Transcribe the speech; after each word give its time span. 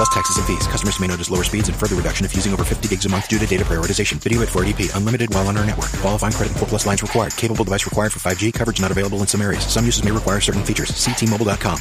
Plus 0.00 0.08
taxes 0.08 0.38
and 0.38 0.46
fees. 0.46 0.66
Customers 0.66 0.98
may 0.98 1.06
notice 1.08 1.30
lower 1.30 1.44
speeds 1.44 1.68
and 1.68 1.76
further 1.76 1.94
reduction 1.94 2.24
if 2.24 2.34
using 2.34 2.54
over 2.54 2.64
50 2.64 2.88
gigs 2.88 3.04
a 3.04 3.08
month 3.10 3.28
due 3.28 3.38
to 3.38 3.46
data 3.46 3.64
prioritization. 3.66 4.14
Video 4.26 4.40
at 4.40 4.48
480p. 4.48 4.96
Unlimited 4.96 5.34
while 5.34 5.46
on 5.46 5.58
our 5.58 5.66
network. 5.66 5.90
Qualifying 6.00 6.32
credit 6.32 6.52
and 6.52 6.58
4 6.58 6.68
plus 6.68 6.86
lines 6.86 7.02
required. 7.02 7.36
Capable 7.36 7.64
device 7.64 7.84
required 7.84 8.10
for 8.10 8.20
5G. 8.20 8.54
Coverage 8.54 8.80
not 8.80 8.90
available 8.90 9.18
in 9.18 9.26
some 9.26 9.42
areas. 9.42 9.66
Some 9.66 9.84
uses 9.84 10.02
may 10.02 10.10
require 10.10 10.40
certain 10.40 10.62
features. 10.62 10.94
See 10.96 11.12
T-Mobile.com. 11.12 11.78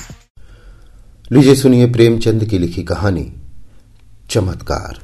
लीजिए 1.31 1.55
सुनिए 1.55 1.87
प्रेमचंद 1.93 2.45
की 2.49 2.57
लिखी 2.59 2.83
कहानी 2.83 3.25
चमत्कार 4.29 4.99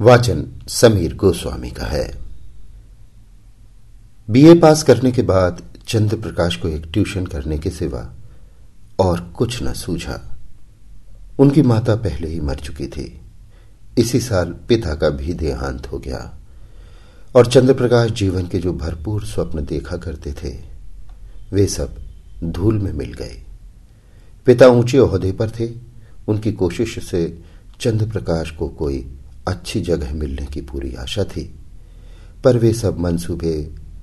वाचन 0.00 0.46
समीर 0.68 1.14
गोस्वामी 1.14 1.70
का 1.70 1.86
है 1.86 2.06
BA 4.30 4.54
पास 4.60 4.82
करने 4.82 5.12
के 5.12 5.22
बाद 5.32 5.62
चंद्र 5.88 6.16
प्रकाश 6.20 6.56
को 6.56 6.68
एक 6.68 6.90
ट्यूशन 6.92 7.26
करने 7.26 7.58
के 7.58 7.70
सिवा 7.70 8.06
और 9.00 9.20
कुछ 9.36 9.62
न 9.62 9.72
सूझा 9.72 10.35
उनकी 11.38 11.62
माता 11.62 11.94
पहले 11.94 12.28
ही 12.28 12.40
मर 12.40 12.54
चुकी 12.54 12.86
थी। 12.86 13.20
इसी 13.98 14.20
साल 14.20 14.54
पिता 14.68 14.94
का 14.94 15.08
भी 15.10 15.32
देहांत 15.34 15.86
हो 15.86 15.98
गया 15.98 16.38
और 17.36 17.46
चंद्रप्रकाश 17.46 18.10
जीवन 18.10 18.46
के 18.46 18.58
जो 18.58 18.72
भरपूर 18.72 19.24
स्वप्न 19.24 19.64
देखा 19.64 19.96
करते 19.96 20.32
थे, 20.32 20.54
वे 21.52 21.66
सब 21.66 21.96
धूल 22.44 22.78
में 22.78 22.92
मिल 22.92 23.12
गए। 23.12 23.42
पिता 24.46 24.66
ऊँचे 24.68 24.98
ओहदे 24.98 25.32
पर 25.32 25.50
थे। 25.50 25.70
उनकी 26.28 26.52
कोशिश 26.52 26.98
से 27.04 27.38
चंद्र 27.80 28.06
प्रकाश 28.06 28.50
को 28.50 28.68
कोई 28.68 28.98
अच्छी 29.48 29.80
जगह 29.80 30.14
मिलने 30.14 30.46
की 30.46 30.60
पूरी 30.60 30.94
आशा 30.94 31.24
थी, 31.24 31.44
पर 32.44 32.56
वे 32.58 32.72
सब 32.72 32.98
मंसूबे 32.98 33.54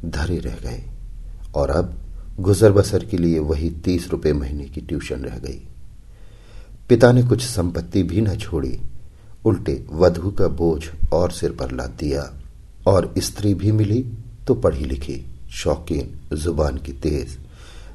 धरे 0.06 0.38
रह 0.40 0.56
गए 0.56 0.84
और 1.56 1.70
अब 1.70 1.94
गुजर 2.40 2.72
बसर 2.72 3.06
के 3.06 3.18
लिए 3.18 3.40
वही 3.40 3.70
तीस 3.70 4.08
रुपए 4.12 4.34
महीने 4.34 4.66
की 4.66 4.82
ट्यूशन 4.82 5.16
रह 5.16 5.38
गई। 5.38 5.62
पिता 6.90 7.12
ने 7.12 7.24
कुछ 7.24 7.46
संपत्ति 7.46 8.04
भी 8.04 8.22
न 8.22 8.36
छोड़ी, 8.36 8.80
उल्टे 9.46 9.86
वधु 9.92 10.32
का 10.32 10.48
बोझ 10.48 10.84
और 11.14 11.32
सिर 11.32 11.52
पर 11.52 11.72
लाद 11.72 11.90
दिया, 11.90 12.34
और 12.88 13.14
स्त्री 13.18 13.54
भी 13.54 13.72
मिली 13.72 14.14
तो 14.48 14.56
पढ़ी 14.56 14.86
लिखी, 14.86 15.26
शौकीन, 15.52 16.36
ज़ुबान 16.36 16.78
की 16.78 16.92
तेज, 16.92 17.38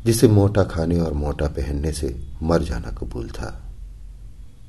जिसे 0.05 0.29
मोटा 0.29 0.65
खाने 0.65 1.01
और 1.01 1.13
मोटा 1.13 1.47
पहनने 1.47 1.93
से 1.93 2.21
मर 2.43 2.63
जाना 2.63 2.91
कबूल 2.91 3.29
था। 3.29 3.65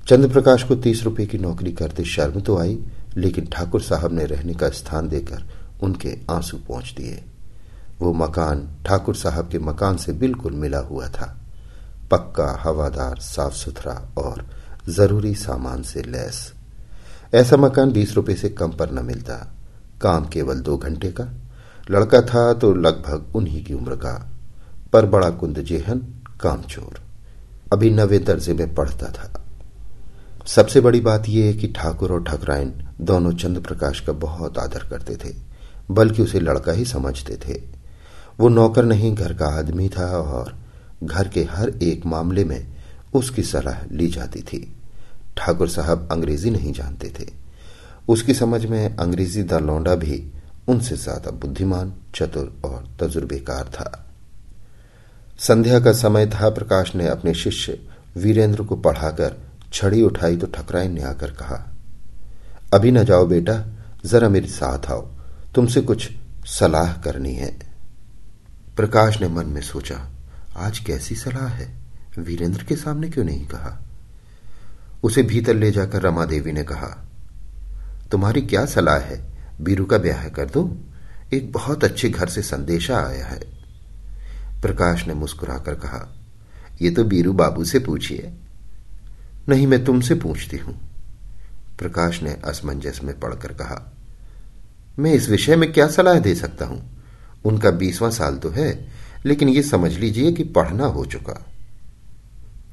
चंद्रप्रकाश 0.08 0.64
को 0.64 0.76
तीस 0.76 1.04
रुपए 1.04 1.26
की 1.26 1.38
नौकरी 1.38 1.72
करते 1.72 2.04
शर्म 2.04 2.42
तो 2.42 2.58
आई, 2.58 2.80
लेकिन 3.18 3.46
ठाकुर 3.46 3.82
साहब 3.82 4.14
ने 4.14 4.26
रहने 4.26 4.54
का 4.54 4.70
स्थान 4.70 5.10
देकर 5.10 5.44
उनके 5.84 6.18
आँसू 6.30 6.58
पहुँच 6.58 6.94
दिए। 6.98 7.24
वो 8.00 8.14
मकान 8.14 8.70
ठाकुर 8.86 9.16
साहब 9.16 9.50
के 9.50 9.60
मकान 9.60 9.98
से 9.98 10.14
बिल्कुल 10.14 10.54
मिला 10.54 10.80
हुआ 10.80 11.08
था। 11.08 11.39
पक्का 12.12 12.60
हवादार 12.62 13.20
साफ़ 13.20 13.54
सुथरा 13.54 14.14
और 14.18 14.46
ज़रूरी 14.90 15.36
सामान 15.36 15.84
से 15.84 16.02
लैस। 16.02 16.54
ऐसा 17.34 17.58
मकान 17.58 17.92
बीस 17.92 18.16
रुपए 18.16 18.36
से 18.36 18.50
कम 18.50 18.72
पर 18.72 18.92
न 18.92 19.06
मिलता। 19.06 19.56
काम 20.02 20.26
केवल 20.26 20.60
दो 20.60 20.78
घंटे 20.78 21.12
का। 21.12 21.34
लड़का 21.92 22.22
था 22.22 22.54
तो 22.54 22.74
लगभग 22.74 23.36
उन्हीं 23.36 23.66
की 23.66 23.74
उम्र 23.74 23.96
का। 23.96 24.32
पर 24.94 25.06
बड़ा 25.06 25.30
कुंद 25.30 25.60
जेहन 25.60 25.98
कामचोर। 26.42 27.02
अभी 27.74 27.90
नवे 27.90 28.20
दर्जे 28.20 28.54
में 28.54 28.76
पढ़ता 28.76 29.08
था। 29.08 29.46
सबसे 30.46 30.82
बड़ी 30.82 31.00
बात 31.00 31.30
यह 31.30 31.46
है 31.46 31.54
कि 31.54 31.68
ठाकुर 31.68 32.12
और 32.12 32.24
ठकराइन 32.24 32.88
दोनों 33.02 33.32
चंद्र 33.32 33.62
प्रकाश 33.62 34.00
का 34.00 34.14
बहुत 34.14 34.58
आदर 34.58 34.80
करते 34.80 35.16
थे, 35.16 35.36
बल्कि 35.92 36.22
उसे 36.22 36.40
लड़का 36.40 36.72
ही 36.72 36.86
समझते 36.86 37.40
थे। 37.48 37.62
वो 38.40 38.50
नौकर 38.50 38.86
नहीं, 38.86 39.16
घर 39.16 39.34
का 39.34 39.46
आदमी 39.46 39.90
था 39.90 40.06
और 40.06 40.56
घर 41.02 41.28
के 41.28 41.44
हर 41.44 41.70
एक 41.84 42.06
मामले 42.06 42.44
में 42.46 42.68
उसकी 43.16 43.44
सलाह 43.44 43.84
ली 43.92 44.08
जाती 44.08 44.42
थी। 44.44 44.60
ठाकुर 45.38 45.70
साहब 45.70 46.08
अंग्रेज़ी 46.12 46.50
नहीं 46.50 46.74
जानते 46.74 47.14
थे। 47.20 47.28
उसकी 48.08 48.34
समझ 48.34 48.66
में 48.66 48.96
अंग्रेज़ी 48.96 49.44
द 49.44 49.54
लौंडा 49.62 49.96
भी 49.96 50.24
उनसे 50.68 50.96
ज़्यादा 50.98 51.32
बुद्धिमान, 51.34 51.94
चतुर 52.16 52.62
और 52.66 52.88
तजुर्बेकार 53.00 53.70
था। 53.70 54.06
संध्या 55.40 55.80
का 55.80 55.92
समय 55.94 56.26
था, 56.28 56.50
प्रकाश 56.50 56.96
ने 56.96 57.08
अपने 57.08 57.34
शिष्य 57.36 57.80
वीरेंद्र 58.18 58.64
को 58.64 58.76
पढ़ाकर 58.78 59.38
छड़ी 59.74 60.02
उठाई 60.02 60.38
तो 60.38 60.48
ठकराइन 60.48 60.94
ने 60.94 61.04
आकर 61.04 61.32
कहा, 61.32 61.66
अभी 62.74 62.92
न 62.92 63.04
जाओ 63.06 63.26
बेटा, 63.26 63.64
जरा 64.06 64.30
मेरे 64.30 64.48
साथ 64.50 64.92
आओ, 64.92 65.02
तुमसे 65.56 65.82
कुछ 65.82 66.10
सलाह 66.50 66.94
करनी 67.02 67.34
है। 67.34 67.52
प्रकाश 68.78 69.20
ने 69.22 69.28
मन 69.28 69.46
में 69.46 69.62
सोचा 69.62 69.96
आज 70.60 70.80
कैसी 70.80 71.16
सलाह 71.16 71.48
है? 71.48 71.68
वीरेंद्र 72.20 72.64
के 72.64 72.76
सामने 72.76 73.10
क्यों 73.10 73.24
नहीं 73.26 73.46
कहा? 73.48 73.78
उसे 75.04 75.24
भीतर 75.24 75.56
ले 75.56 75.72
जाकर 75.72 76.02
रमा 76.02 76.26
देवी 76.26 76.52
ने 76.52 76.64
कहा, 76.64 76.88
तुम्हारी 78.12 78.42
क्या 78.42 78.66
सलाह 78.66 79.00
है? 79.00 79.22
बीरू 79.62 79.86
का 79.86 79.98
ब्याह 79.98 80.28
कर 80.30 80.50
दो। 80.50 80.78
एक 81.34 81.52
बहुत 81.52 81.84
अच्छे 81.84 82.10
घर 82.10 82.30
से 82.30 82.42
संदेशा 82.42 83.00
आया 83.00 83.26
है। 83.26 83.40
प्रकाश 84.62 85.08
ने 85.08 85.14
मुस्कुराकर 85.14 85.76
कहा 85.76 86.08
यह 86.82 86.94
तो 86.94 87.04
बीरू 87.04 87.34
बाबू 87.34 87.64
से 87.64 87.80
पूछिए। 87.80 88.34
नहीं, 89.50 89.68
मैं 89.68 89.84
तुमसे 89.86 90.16
पूछती 90.16 90.58
हूँ। 90.58 90.80
प्रकाश 91.78 92.22
ने 92.24 92.34
असमंजस 92.46 93.00
में 93.04 93.20
पढ़कर 93.20 93.54
कहा, 93.54 93.82
मैं 95.00 95.14
इस 95.14 95.30
विषय 95.30 95.56
में 95.56 95.72
क्या 95.74 95.88
सलाह 95.88 96.20
दे 96.20 96.36
सकता 96.36 96.66
हूँ? 96.66 96.82
उनका 97.46 97.72
बीसवां 97.72 98.12
साल 98.12 98.38
तो 98.38 98.50
है। 98.50 98.99
लेकिन 99.26 99.50
यह 99.50 99.62
समझ 99.62 99.98
लीजिए 99.98 100.32
कि 100.32 100.44
पढ़ना 100.44 100.86
हो 100.86 101.06
चुका। 101.06 101.46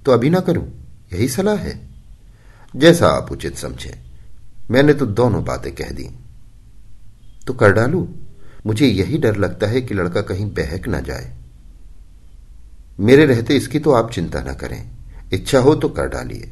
तो 0.06 0.12
अभी 0.12 0.30
ना 0.30 0.40
करूँ? 0.40 0.68
यही 1.12 1.28
सलाह 1.28 1.56
है। 1.56 1.88
जैसा 2.76 3.08
आप 3.08 3.32
उचित 3.32 3.56
समझे। 3.56 3.98
मैंने 4.70 4.94
तो 4.94 5.06
दोनों 5.06 5.44
बातें 5.44 5.74
कह 5.74 5.90
दी। 5.90 6.08
तो 7.46 7.54
कर 7.54 7.72
डालू? 7.72 8.08
मुझे 8.66 8.86
यही 8.86 9.18
डर 9.18 9.36
लगता 9.36 9.66
है 9.66 9.80
कि 9.80 9.94
लड़का 9.94 10.20
कहीं 10.20 10.46
बहक 10.46 10.88
ना 10.88 11.00
जाए। 11.00 11.36
मेरे 13.00 13.26
रहते 13.26 13.54
इसकी 13.54 13.78
तो 13.78 13.92
आप 13.92 14.10
चिंता 14.10 14.42
ना 14.42 14.52
करें। 14.52 14.90
इच्छा 15.32 15.58
हो 15.58 15.74
तो 15.74 15.88
कर 15.88 16.08
डालिए। 16.08 16.50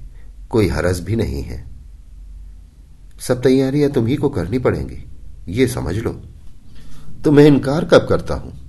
कोई 0.50 0.68
हरस 0.68 1.00
भी 1.00 1.16
नहीं 1.16 1.42
है। 1.42 1.64
सब 3.20 3.42
तैयारियाँ 3.42 3.90
तुम्ही 3.90 4.16
को 4.16 4.28
करनी 4.28 4.58
पड़ेंगी। 4.58 5.04
ये 5.48 5.66
समझ 5.66 5.96
लो। 5.98 6.22
तो 7.24 7.32
मैं 7.32 7.46
इनकार 7.46 7.84
कब 7.84 8.06
करता 8.08 8.34
हूँ? 8.34 8.63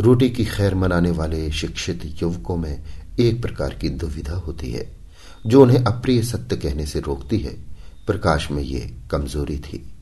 रोटी 0.00 0.30
की 0.30 0.44
खैर 0.44 0.74
मनाने 0.74 1.10
वाले 1.10 1.50
शिक्षित 1.50 2.22
युवकों 2.22 2.56
में 2.56 2.82
एक 3.20 3.42
प्रकार 3.42 3.74
की 3.74 3.88
दुविधा 3.88 4.34
होती 4.34 4.70
है, 4.72 4.96
जो 5.46 5.62
उन्हें 5.62 5.84
अप्रिय 5.84 6.22
सत्य 6.22 6.56
कहने 6.56 6.86
से 6.86 7.00
रोकती 7.00 7.38
है। 7.38 7.54
प्रकाश 8.06 8.50
में 8.50 8.62
ये 8.62 8.96
कमज़ोरी 9.10 9.58
थी। 9.58 9.94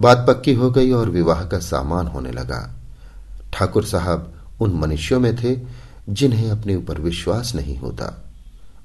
बात 0.00 0.24
पक्की 0.28 0.54
हो 0.54 0.70
गई 0.70 0.90
और 0.90 1.10
विवाह 1.10 1.44
का 1.44 1.58
सामान 1.58 2.06
होने 2.06 2.30
लगा। 2.30 2.76
ठाकुर 3.52 3.84
साहब 3.84 4.48
उन 4.60 4.72
मनुष्यों 4.72 5.20
में 5.20 5.36
थे 5.36 5.60
जिन्हें 6.08 6.50
अपने 6.50 6.76
ऊपर 6.76 7.00
विश्वास 7.00 7.54
नहीं 7.54 7.76
होता। 7.76 8.32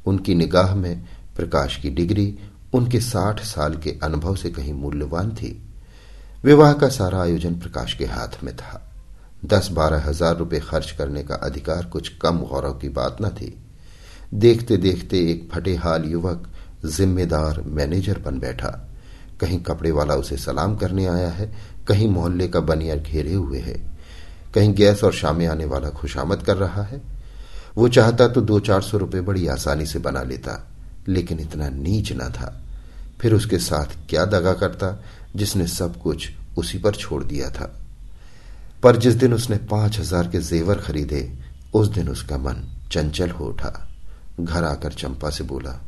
उनकी 0.05 0.35
निगाह 0.35 0.75
में 0.75 1.05
प्रकाश 1.35 1.75
की 1.75 1.89
डिग्री 1.89 2.39
उनके 2.73 2.99
साठ 2.99 3.43
साल 3.43 3.75
के 3.75 3.99
अनुभव 4.03 4.35
से 4.35 4.49
कहीं 4.49 4.73
मूल्यवान 4.73 5.31
थी। 5.31 5.69
विवाह 6.43 6.73
का 6.73 6.89
सारा 6.89 7.21
आयोजन 7.21 7.55
प्रकाश 7.55 7.93
के 7.93 8.05
हाथ 8.05 8.43
में 8.43 8.55
था। 8.55 8.90
दस 9.45 9.69
बारह 9.71 10.03
हज़ार 10.05 10.37
रुपए 10.37 10.59
खर्च 10.59 10.91
करने 10.91 11.23
का 11.23 11.35
अधिकार 11.35 11.85
कुछ 11.85 12.09
कम 12.17 12.39
गौरव 12.39 12.73
की 12.73 12.89
बात 12.89 13.17
न 13.21 13.29
थी। 13.29 13.53
देखते 14.33 14.77
देखते 14.77 15.19
एक 15.31 15.49
फटे 15.53 15.75
हाल 15.75 16.05
युवक 16.05 16.47
जिम्मेदार 16.87 17.61
मैनेजर 17.67 18.19
बन 18.19 18.39
बैठा। 18.39 18.69
कहीं 19.41 19.59
कपड़े 19.63 19.91
वाला 19.91 20.15
उसे 20.15 20.37
सलाम 20.37 20.75
करने 20.77 21.05
आया 21.05 21.29
है, 21.29 21.51
कहीं 21.87 22.07
मोहल्ले 22.07 22.47
का 22.47 22.59
बनियर 22.59 22.99
घेरे 22.99 23.33
हुए 23.33 23.59
है। 23.59 23.79
कहीं 24.55 24.73
गैस 24.73 25.03
और 25.03 25.13
शामे 25.13 25.45
आने 25.45 25.65
वाला 25.65 25.89
खुशामद 25.89 26.43
कर 26.43 26.57
रहा 26.57 26.83
है। 26.83 27.01
वो 27.77 27.87
चाहता 27.89 28.27
तो 28.27 28.41
दो 28.41 28.59
चार 28.59 28.81
सौ 28.81 28.97
रुपये 28.97 29.21
बड़ी 29.21 29.47
आसानी 29.47 29.85
से 29.85 29.99
बना 29.99 30.23
लेता, 30.23 30.67
लेकिन 31.07 31.39
इतना 31.39 31.69
नीच 31.69 32.11
न 32.13 32.29
था। 32.29 32.55
फिर 33.21 33.33
उसके 33.33 33.57
साथ 33.59 33.97
क्या 34.09 34.25
दगा 34.25 34.53
करता, 34.53 34.97
जिसने 35.35 35.67
सब 35.67 36.01
कुछ 36.01 36.29
उसी 36.57 36.77
पर 36.77 36.95
छोड़ 36.95 37.23
दिया 37.23 37.49
था। 37.49 37.77
पर 38.83 38.95
जिस 38.95 39.13
दिन 39.15 39.33
उसने 39.33 39.57
पाँच 39.69 39.99
हज़ार 39.99 40.27
के 40.27 40.39
जेवर 40.41 40.79
खरीदे, 40.79 41.31
उस 41.73 41.87
दिन 41.89 42.09
उसका 42.09 42.37
मन 42.37 42.63
चंचल 42.91 43.29
हो 43.29 43.45
उठा। 43.45 43.87
घर 44.39 44.63
आकर 44.63 44.93
चंपा 44.93 45.29
से 45.29 45.43
बोला, 45.43 45.79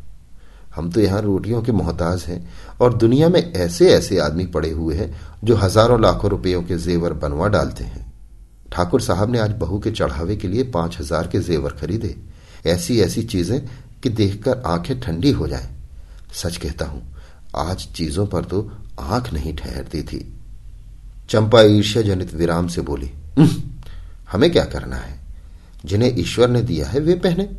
हम 0.75 0.91
तो 0.91 1.01
यहाँ 1.01 1.21
रोटियों 1.21 1.61
के 1.61 1.71
मोहताज 1.71 2.23
हैं 2.23 2.47
और 2.81 2.93
दुनिया 2.93 3.29
में 3.29 3.41
ऐसे 3.41 3.89
ऐसे 3.89 4.17
आदमी 4.19 4.45
पड़े 4.47 4.69
हुए 4.71 4.95
हैं 4.95 5.15
जो 5.43 5.55
हज़ारों 5.55 5.99
लाखों 6.01 6.29
रुपयों 6.31 6.61
के 6.63 6.77
जेवर 6.79 7.13
बनवा 7.15 7.47
डालते 7.47 7.83
हैं। 7.83 8.11
ठाकुर 8.71 9.01
साहब 9.01 9.31
ने 9.31 9.39
आज 9.39 9.51
बहू 9.57 9.79
के 9.79 9.91
चढ़ावे 9.91 10.35
के 10.35 10.47
लिए 10.47 10.63
पाँच 10.71 10.97
हज़ार 10.99 11.27
के 11.27 11.39
जेवर 11.41 11.71
खरीदे। 11.71 12.15
ऐसी 12.65 12.99
ऐसी 13.01 13.23
चीज़ें 13.23 13.59
कि 14.03 14.09
देखकर 14.11 14.61
आँखें 14.67 14.99
ठंडी 14.99 15.31
हो 15.31 15.47
जाएँ। 15.47 15.69
सच 16.33 16.57
कहता 16.57 16.85
हूँ, 16.85 17.01
आज 17.55 17.87
चीज़ों 17.95 18.25
पर 18.27 18.45
तो 18.45 18.69
आँख 18.99 19.31
नहीं 19.33 19.55
ठहरती 19.55 20.01
थी। 20.03 20.19
चंपा 21.29 21.61
ईर्ष्या 21.61 22.01
जनित 22.01 22.33
विराम 22.33 22.67
से 22.67 22.81
बोली, 22.81 23.11
हमें 24.31 24.51
क्या 24.51 24.65
करना 24.65 24.95
है? 24.95 25.19
जिन्हें 25.85 26.19
ईश्वर 26.19 26.49
ने 26.49 26.61
दिया 26.61 26.87
है, 26.87 26.99
वे 26.99 27.15
पहने। 27.15 27.49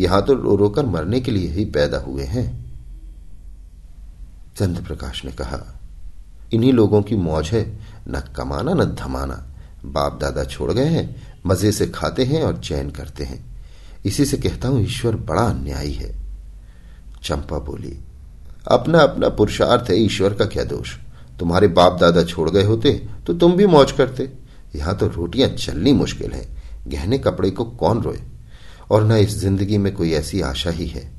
यहाँ 0.00 0.24
तो 0.26 0.34
रो 0.34 0.56
रोकर 0.56 0.86
मरने 0.86 1.20
के 1.20 1.30
लिए 1.30 1.48
ही 1.48 1.64
पैदा 1.64 1.98
हुए 1.98 2.24
हैं। 2.24 2.48
चंद्र 4.56 4.82
प्रकाश 4.82 5.24
ने 5.24 5.32
कहा, 5.32 5.80
इन्हीं 6.52 6.72
लोगों 6.72 7.02
की 7.02 7.16
मौज 7.16 7.48
है। 7.48 7.62
न 8.08 8.20
कमाना, 8.36 8.72
न 8.74 8.84
धमाना। 8.94 9.46
बाप 9.84 10.18
दादा 10.20 10.44
छोड़ 10.44 10.72
गए 10.72 10.84
हैं, 10.84 11.36
मज़े 11.46 11.72
से 11.72 11.86
खाते 11.86 12.24
हैं 12.24 12.42
और 12.42 12.58
चैन 12.58 12.90
करते 12.90 13.24
हैं। 13.24 13.44
इसी 14.04 14.24
से 14.24 14.36
कहता 14.36 14.68
हूँ, 14.68 14.82
ईश्वर 14.82 15.16
बड़ा 15.16 15.42
अन्यायी 15.42 15.92
है। 15.92 16.14
चंपा 17.22 17.58
बोली 17.58 17.98
अपना 18.68 18.98
अपना 18.98 19.28
पुरुषार्थ 19.28 19.90
है, 19.90 19.96
ईश्वर 19.96 20.34
का 20.34 20.44
क्या 20.44 20.64
दोष? 20.64 20.96
तुम्हारे 21.40 21.68
बाप 21.68 21.98
दादा 22.00 22.22
छोड़ 22.24 22.48
गए 22.50 22.64
होते 22.64 22.92
तो 23.26 23.34
तुम 23.34 23.52
भी 23.52 23.66
मौज 23.66 23.92
करते। 23.92 24.30
यहाँ 24.76 24.96
तो 24.98 25.06
रोटियाँ 25.08 25.48
चलनी 25.48 25.92
मुश्किल 25.92 26.32
है, 26.32 26.46
गहने 26.86 27.18
कपड़े 27.18 27.50
को 27.50 27.64
कौन 27.64 28.02
रोए? 28.02 28.18
और 28.90 29.04
न 29.04 29.16
इस 29.16 29.38
ज़िंदगी 29.38 29.78
में 29.78 29.92
कोई 29.94 30.12
ऐसी 30.12 30.40
आशा 30.40 30.70
ही 30.70 30.86
है। 30.86 31.10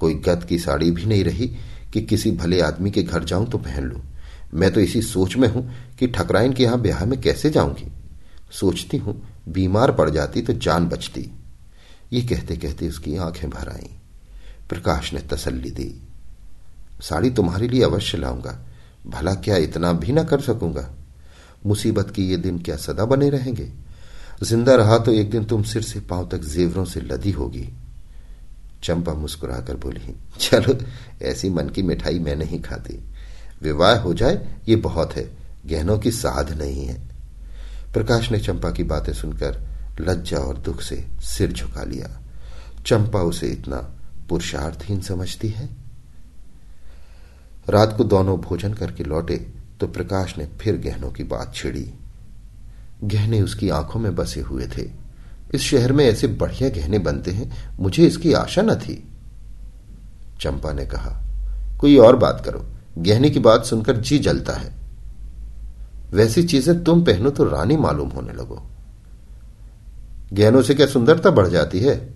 कोई 0.00 0.14
गत 0.26 0.44
की 0.48 0.58
साड़ी 0.58 0.90
भी 0.90 1.04
नहीं 1.04 1.24
रही 1.24 1.46
कि 1.92 2.00
किसी 2.02 2.30
भले 2.32 2.60
आदमी 2.60 2.90
के 2.90 3.02
घर 3.02 3.24
जाऊँ 3.24 3.46
तो 3.46 3.58
पहन 3.58 3.84
लू। 3.84 4.00
मैं 4.54 4.72
तो 4.72 4.80
इसी 4.80 5.02
सोच 5.02 5.36
में 5.36 5.48
हूँ 5.48 5.68
कि 5.98 6.06
ठकराइन 6.06 6.52
के 6.52 6.62
यहाँ 6.62 6.80
ब्याह 6.80 7.04
में 7.04 7.20
कैसे 7.20 7.50
जाऊँगी। 7.50 7.90
सोचती 8.50 8.96
हूँ, 8.96 9.22
बीमार 9.48 9.92
पड़ 9.92 10.08
जाती 10.10 10.42
तो 10.42 10.52
जान 10.52 10.86
बचती। 10.88 11.30
ये 12.12 12.22
कहते 12.22 12.56
कहते 12.56 12.88
उसकी 12.88 13.16
आँखें 13.16 13.48
भर 13.50 13.68
आई। 13.68 13.90
प्रकाश 14.68 15.12
ने 15.14 15.20
तसल्ली 15.32 15.70
दी। 15.70 15.90
साड़ी 17.00 17.30
तुम्हारे 17.30 17.68
लिए 17.68 17.82
अवश्य 17.82 18.18
लाऊँगा। 18.18 18.58
भला 19.10 19.34
क्या 19.34 19.56
इतना 19.56 19.92
भी 19.92 20.12
ना 20.12 20.22
कर 20.22 20.40
सकूँगा? 20.40 20.90
मुसीबत 21.66 22.12
के 22.16 22.22
ये 22.22 22.36
दिन 22.36 22.58
क्या 22.58 22.76
सदा 22.76 23.04
बने 23.04 23.30
रहेंगे? 23.30 23.72
ज़िंदा 24.42 24.74
रहा 24.74 24.98
तो 24.98 25.12
एक 25.12 25.30
दिन 25.30 25.44
तुम 25.44 25.62
सिर 25.62 25.82
से 25.82 26.00
पाँव 26.00 26.28
तक 26.28 26.38
जेवरों 26.38 26.84
से 26.84 27.00
लदी 27.00 27.30
होगी। 27.30 27.68
चंपा 28.82 29.14
मुस्कुराकर 29.14 29.76
बोली, 29.76 30.14
चलो, 30.40 30.78
ऐसी 31.22 31.50
मन 31.50 31.68
की 31.68 31.82
मिठाई 31.82 32.18
मैं 32.18 32.36
नहीं 32.36 32.60
खाती। 32.60 33.04
विवाह 33.62 33.98
हो 33.98 34.14
जाए, 34.14 34.56
ये 34.68 34.76
बहुत 34.76 35.12
है, 35.12 35.36
गहनों 35.66 35.98
की 35.98 36.10
साध 36.10 36.62
नहीं 36.62 36.86
है। 36.86 37.08
प्रकाश 37.94 38.30
ने 38.30 38.38
चंपा 38.38 38.70
की 38.70 38.82
बातें 38.82 39.12
सुनकर 39.12 39.68
लज्जा 40.00 40.38
और 40.38 40.58
दुख 40.58 40.80
से 40.80 41.04
सिर 41.20 41.52
झुका 41.52 41.84
लिया। 41.84 42.20
चंपा 42.86 43.20
उसे 43.20 43.46
इतना 43.46 43.76
पुरुषार्थहीन 44.28 45.00
समझती 45.00 45.48
है? 45.48 45.77
रात 47.70 47.94
को 47.96 48.04
दोनों 48.04 48.38
भोजन 48.40 48.74
करके 48.74 49.04
लौटे 49.04 49.36
तो 49.80 49.86
प्रकाश 49.86 50.38
ने 50.38 50.46
फिर 50.60 50.76
गहनों 50.76 51.10
की 51.10 51.24
बात 51.24 51.54
छिड़ी। 51.54 51.94
गहने 53.04 53.42
उसकी 53.42 53.68
आँखों 53.68 54.00
में 54.00 54.14
बसे 54.14 54.40
हुए 54.40 54.66
थे। 54.66 54.90
इस 55.54 55.60
शहर 55.60 55.92
में 55.92 56.04
ऐसे 56.04 56.26
बढ़िया 56.26 56.68
गहने 56.68 56.98
बनते 56.98 57.30
हैं, 57.30 57.76
मुझे 57.80 58.06
इसकी 58.06 58.32
आशा 58.32 58.62
न 58.62 58.74
थी। 58.74 59.08
चंपा 60.40 60.72
ने 60.72 60.86
कहा, 60.86 61.22
कोई 61.80 61.96
और 61.96 62.16
बात 62.16 62.42
करो, 62.44 62.64
गहने 62.98 63.30
की 63.30 63.40
बात 63.40 63.64
सुनकर 63.64 63.96
जी 63.96 64.18
जलता 64.18 64.52
है। 64.52 64.74
वैसी 66.12 66.42
चीज़ें 66.42 66.84
तुम 66.84 67.04
पहनो 67.04 67.30
तो 67.30 67.44
रानी 67.44 67.76
मालूम 67.76 68.08
होने 68.08 68.32
लगो। 68.32 68.62
गहनों 70.32 70.62
से 70.62 70.74
क्या 70.74 70.86
सुंदरता 70.86 71.30
बढ़ 71.30 71.46
जाती 71.46 71.80
है? 71.80 72.14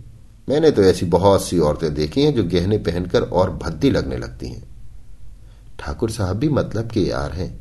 मैंने 0.49 0.71
तो 0.71 0.83
ऐसी 0.83 1.07
बहुत 1.07 1.45
सी 1.45 1.59
औरतें 1.59 1.95
देखी 1.95 2.23
हैं 2.23 2.35
जो 2.35 2.45
गहने 2.45 2.79
पहनकर 2.79 3.23
और 3.23 3.51
भद्दी 3.51 3.91
लगने 3.91 4.17
लगती 4.17 4.49
हैं। 4.49 4.72
ठाकुर 5.79 6.11
साहब 6.11 6.37
भी 6.37 6.49
मतलब 6.49 6.91
के 6.91 7.01
यार 7.01 7.33
हैं। 7.33 7.53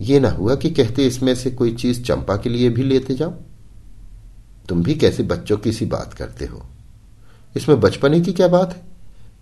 ये 0.00 0.20
ना 0.20 0.30
हुआ 0.30 0.54
कि 0.54 0.70
कहते 0.70 1.02
इसमें 1.02 1.34
से 1.34 1.50
कोई 1.50 1.74
चीज़ 1.74 2.02
चंपा 2.02 2.36
के 2.36 2.50
लिए 2.50 2.68
भी 2.70 2.82
लेते 2.82 3.14
जाओ 3.14 3.30
तुम 4.68 4.82
भी 4.82 4.94
कैसे 4.94 5.22
बच्चों 5.22 5.56
की 5.58 5.72
सी 5.72 5.86
बात 5.86 6.14
करते 6.14 6.46
हो? 6.46 6.62
इसमें 7.56 7.80
बचपने 7.80 8.20
की 8.20 8.32
क्या 8.32 8.48
बात 8.48 8.74
है? 8.74 8.82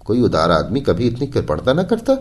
कोई 0.01 0.21
उदार 0.21 0.51
आदमी 0.51 0.81
कभी 0.81 1.07
इतनी 1.07 1.27
कृपणता 1.27 1.73
ना 1.73 1.83
करता? 1.83 2.17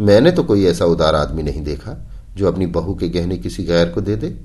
मैंने 0.00 0.30
तो 0.30 0.42
कोई 0.44 0.64
ऐसा 0.66 0.84
उदार 0.84 1.14
आदमी 1.14 1.42
नहीं 1.42 1.62
देखा 1.62 1.96
जो 2.36 2.48
अपनी 2.48 2.66
बहू 2.66 2.94
के 2.94 3.08
गहने 3.08 3.36
किसी 3.36 3.64
गैर 3.64 3.88
को 3.88 4.00
दे 4.00 4.16
दे। 4.16 4.36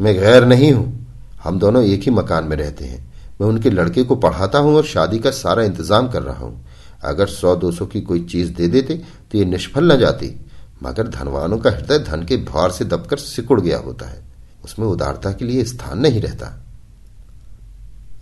मैं 0.00 0.14
गैर 0.14 0.44
नहीं 0.44 0.72
हूँ। 0.72 1.06
हम 1.42 1.58
दोनों 1.58 1.82
एक 1.84 2.02
ही 2.02 2.10
मकान 2.10 2.44
में 2.44 2.56
रहते 2.56 2.84
हैं। 2.84 2.98
मैं 3.40 3.48
उनके 3.48 3.70
लड़के 3.70 4.02
को 4.04 4.16
पढ़ाता 4.16 4.58
हूँ 4.58 4.74
और 4.76 4.84
शादी 4.84 5.18
का 5.18 5.30
सारा 5.30 5.62
इंतज़ाम 5.62 6.08
कर 6.08 6.22
रहा 6.22 6.44
हूँ। 6.44 6.64
अगर 7.04 7.26
सौ 7.26 7.56
दो 7.56 7.72
सौ 7.72 7.86
की 7.86 8.00
कोई 8.00 8.24
चीज़ 8.24 8.52
दे 8.52 8.68
देते 8.68 8.94
तो 9.32 9.38
ये 9.38 9.44
निष्फल 9.44 9.92
न 9.92 9.98
जाती। 9.98 10.46
मगर 10.82 11.08
धनवानों 11.08 11.58
का 11.58 11.70
हृदय 11.70 11.98
धन 11.98 12.24
के 12.24 12.36
भार 12.36 12.70
से 12.70 12.84
दबकर 12.84 13.16
सिकुड़ 13.16 13.60
गया 13.60 13.78
होता 13.78 14.06
है। 14.06 14.24
उसमें 14.64 14.86
उदारता 14.86 15.32
के 15.32 15.44
लिए 15.44 15.64
स्थान 15.64 15.98
नहीं 15.98 16.20
रहता। 16.20 16.64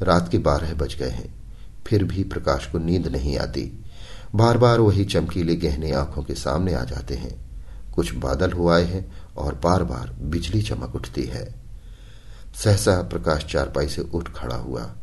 रात 0.03 0.29
के 0.29 0.39
बारह 0.39 0.75
बज 0.75 0.95
गए 0.95 1.09
हैं। 1.09 1.35
फिर 1.87 2.05
भी 2.05 2.25
प्रकाश 2.25 2.67
को 2.67 2.79
नींद 2.79 3.09
नहीं 3.09 3.39
आती। 3.39 3.85
बार 4.35 4.59
बार 4.59 4.81
वही 4.81 5.05
चमकीले 5.05 5.57
गहने 5.57 5.93
आँखों 5.93 6.23
के 6.23 6.35
सामने 6.35 6.75
आ 6.75 6.85
जाते 6.85 7.15
हैं। 7.15 7.47
कुछ 7.95 8.15
बादल 8.15 8.53
हुआए 8.53 8.85
हैं 8.85 9.13
और 9.37 9.55
बार 9.55 9.85
बार 9.85 10.17
बिजली 10.21 10.63
चमक 10.63 10.95
उठती 10.95 11.23
है। 11.23 11.55
सहसा 12.55 13.03
प्रकाश 13.03 13.45
चारपाई 13.51 13.89
से 13.89 14.03
उठ 14.03 14.29
खड़ा 14.29 14.57
हुआ। 14.57 14.95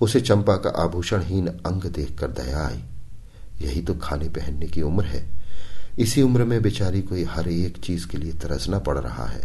उसे 0.00 0.20
चंपा 0.20 0.56
का 0.56 0.70
आभूषणहीन 0.70 1.46
अंग 1.46 1.82
देखकर 1.82 2.30
दया 2.30 2.66
आई। 2.66 2.84
यही 3.62 3.82
तो 3.82 3.94
खाने 3.94 4.28
पहनने 4.28 4.66
की 4.66 4.82
उम्र 4.82 5.04
है। 5.04 5.24
इसी 5.98 6.22
उम्र 6.22 6.44
में 6.44 6.60
बेचारी 6.62 7.02
कोई 7.02 7.24
हर 7.24 7.48
एक 7.48 7.76
चीज़ 7.76 8.06
के 8.08 8.18
लिए 8.18 8.32
तरसना 8.32 8.78
पड़ 8.78 8.98
रहा 8.98 9.26
है। 9.26 9.44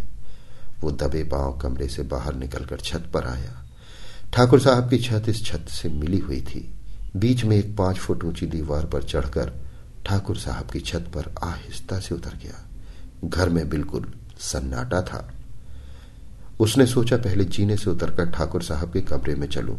वो 0.80 0.90
दबे 0.92 1.22
पाँव 1.24 1.58
कमरे 1.58 1.88
से 1.88 2.02
बाहर 2.02 2.34
निकलकर 2.34 2.80
छत 2.80 3.10
पर 3.14 3.26
आया। 3.26 3.58
ठाकुर 4.32 4.60
साहब 4.60 4.88
की 4.90 4.98
छत 4.98 5.28
इस 5.28 5.44
छत 5.44 5.68
से 5.70 5.88
मिली 5.88 6.18
हुई 6.18 6.40
थी। 6.40 6.68
बीच 7.16 7.44
में 7.44 7.56
एक 7.56 7.76
पाँच 7.76 7.96
फुट 7.96 8.24
ऊँची 8.24 8.46
दीवार 8.46 8.86
पर 8.86 9.02
चढ़कर 9.02 9.52
ठाकुर 10.06 10.36
साहब 10.36 10.70
की 10.70 10.80
छत 10.80 11.10
पर 11.14 11.32
आहिस्ता 11.44 11.98
से 12.00 12.14
उतर 12.14 12.36
गया। 12.42 12.64
घर 13.24 13.48
में 13.48 13.68
बिल्कुल 13.68 14.12
सन्नाटा 14.40 15.00
था। 15.02 15.28
उसने 16.60 16.86
सोचा 16.86 17.16
पहले 17.16 17.44
जीने 17.44 17.76
से 17.76 17.90
उतरकर 17.90 18.30
ठाकुर 18.30 18.62
साहब 18.62 18.92
के 18.92 19.00
कमरे 19.00 19.34
में 19.34 19.46
चलूँ। 19.48 19.78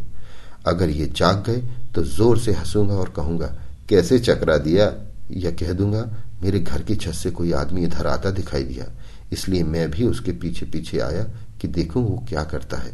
अगर 0.68 0.90
ये 0.90 1.06
जाग 1.08 1.44
गए 1.44 1.62
तो 1.96 2.04
ज़ोर 2.04 2.40
से 2.40 2.54
हंसूँगा 2.54 2.96
और 2.96 3.10
कहूँगा 3.10 3.54
कैसे 3.90 4.20
चकरा 4.20 4.58
दिया? 4.58 4.94
या 5.32 5.52
कह 5.52 5.74
दूँगा, 5.74 6.24
मेरे 6.44 6.60
घर 6.60 6.82
की 6.82 6.96
छत 6.96 7.12
से 7.12 7.32
कोई 7.32 7.52
आदमी 7.52 7.84
इधर 7.84 8.08
आता 8.08 8.30
दिखाई 8.30 8.64
दिया। 8.64 8.86
इसलिए 9.32 9.64
मैं 9.64 9.92
भी 9.92 10.06
उसके 10.06 10.32
पीछे 10.32 10.66
पीछे 10.66 11.00
आया 11.00 11.24
कि 11.62 11.68
देखूँ 11.68 12.04
वो 12.04 12.26
क्या 12.30 12.44
करता 12.44 12.78
है। 12.78 12.94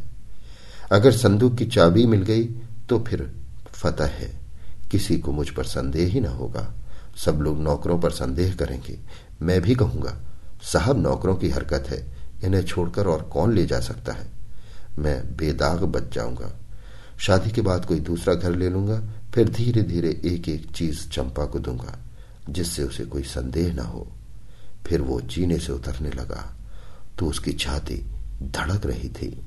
अगर 0.92 1.12
संदूक 1.12 1.56
की 1.56 1.66
चाबी 1.66 2.06
मिल 2.06 2.22
गई 2.22 2.44
तो 2.90 3.00
फिर 3.00 3.32
फतह 3.68 4.06
है। 4.06 4.40
किसी 4.92 5.18
को 5.18 5.32
मुझ 5.32 5.50
पर 5.50 5.64
संदेह 5.64 6.08
ही 6.08 6.20
ना 6.20 6.30
होगा। 6.30 6.74
सब 7.18 7.36
लोग 7.36 7.60
नौकरों 7.60 8.00
पर 8.00 8.12
संदेह 8.12 8.56
करेंगे। 8.56 9.00
मैं 9.42 9.62
भी 9.62 9.76
कहूँगा, 9.76 10.20
साहब, 10.64 10.98
नौकरों 11.00 11.36
की 11.36 11.50
हरकत 11.50 11.86
है। 11.88 12.18
इन्हें 12.44 12.64
छोड़कर 12.66 13.08
और 13.08 13.22
कौन 13.24 13.54
ले 13.54 13.66
जा 13.66 13.80
सकता 13.80 14.14
है? 14.14 14.28
मैं 15.00 15.36
बेदाग 15.38 15.84
बच 15.84 16.16
जाऊँगा। 16.16 16.60
शादी 17.20 17.50
के 17.52 17.62
बाद 17.62 17.86
कोई 17.86 18.00
दूसरा 18.00 18.34
घर 18.34 18.56
ले 18.56 18.70
लूँगा 18.70 19.04
फिर 19.34 19.50
धीरे 19.50 19.82
धीरे 19.84 20.10
एक 20.26 20.48
एक 20.50 20.70
चीज़ 20.72 21.08
चंपा 21.10 21.46
को 21.46 21.60
दूँगा, 21.60 21.98
जिससे 22.50 22.84
उसे 22.84 23.06
कोई 23.06 23.24
संदेह 23.24 23.74
ना 23.74 23.84
हो। 23.84 24.08
फिर 24.88 25.02
वो 25.02 25.20
जीने 25.22 25.58
से 25.60 25.72
उतरने 25.74 26.10
लगा 26.12 26.44
तो 27.18 27.26
उसकी 27.26 27.52
छाती 27.54 27.96
धड़क 28.44 28.86
रही 28.86 29.10
थी। 29.12 29.38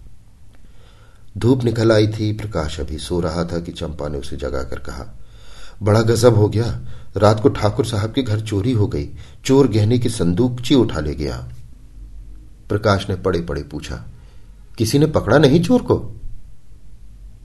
धूप 1.38 1.64
निकल 1.64 1.92
आई 1.92 2.08
थी, 2.08 2.32
प्रकाश 2.32 2.78
अभी 2.80 2.98
सो 2.98 3.20
रहा 3.20 3.44
था 3.44 3.58
कि 3.60 3.72
चंपा 3.72 4.08
ने 4.08 4.18
उसे 4.18 4.36
जगाकर 4.36 4.78
कहा, 4.78 5.06
बड़ा 5.82 6.00
गजब 6.02 6.34
हो 6.34 6.48
गया, 6.48 6.66
रात 7.16 7.40
को 7.40 7.48
ठाकुर 7.48 7.86
साहब 7.86 8.12
के 8.12 8.22
घर 8.22 8.40
चोरी 8.40 8.72
हो 8.72 8.86
गई, 8.86 9.08
चोर 9.44 9.68
गहने 9.68 9.98
की 9.98 10.08
संदूकची 10.08 10.74
उठा 10.74 11.00
ले 11.00 11.14
गया। 11.14 11.36
प्रकाश 12.68 13.08
ने 13.10 13.16
पड़े 13.16 13.40
पड़े 13.40 13.62
पूछा, 13.62 14.04
किसी 14.78 14.98
ने 14.98 15.06
पकड़ा 15.06 15.38
नहीं 15.38 15.62
चोर 15.62 15.82
को? 15.82 15.96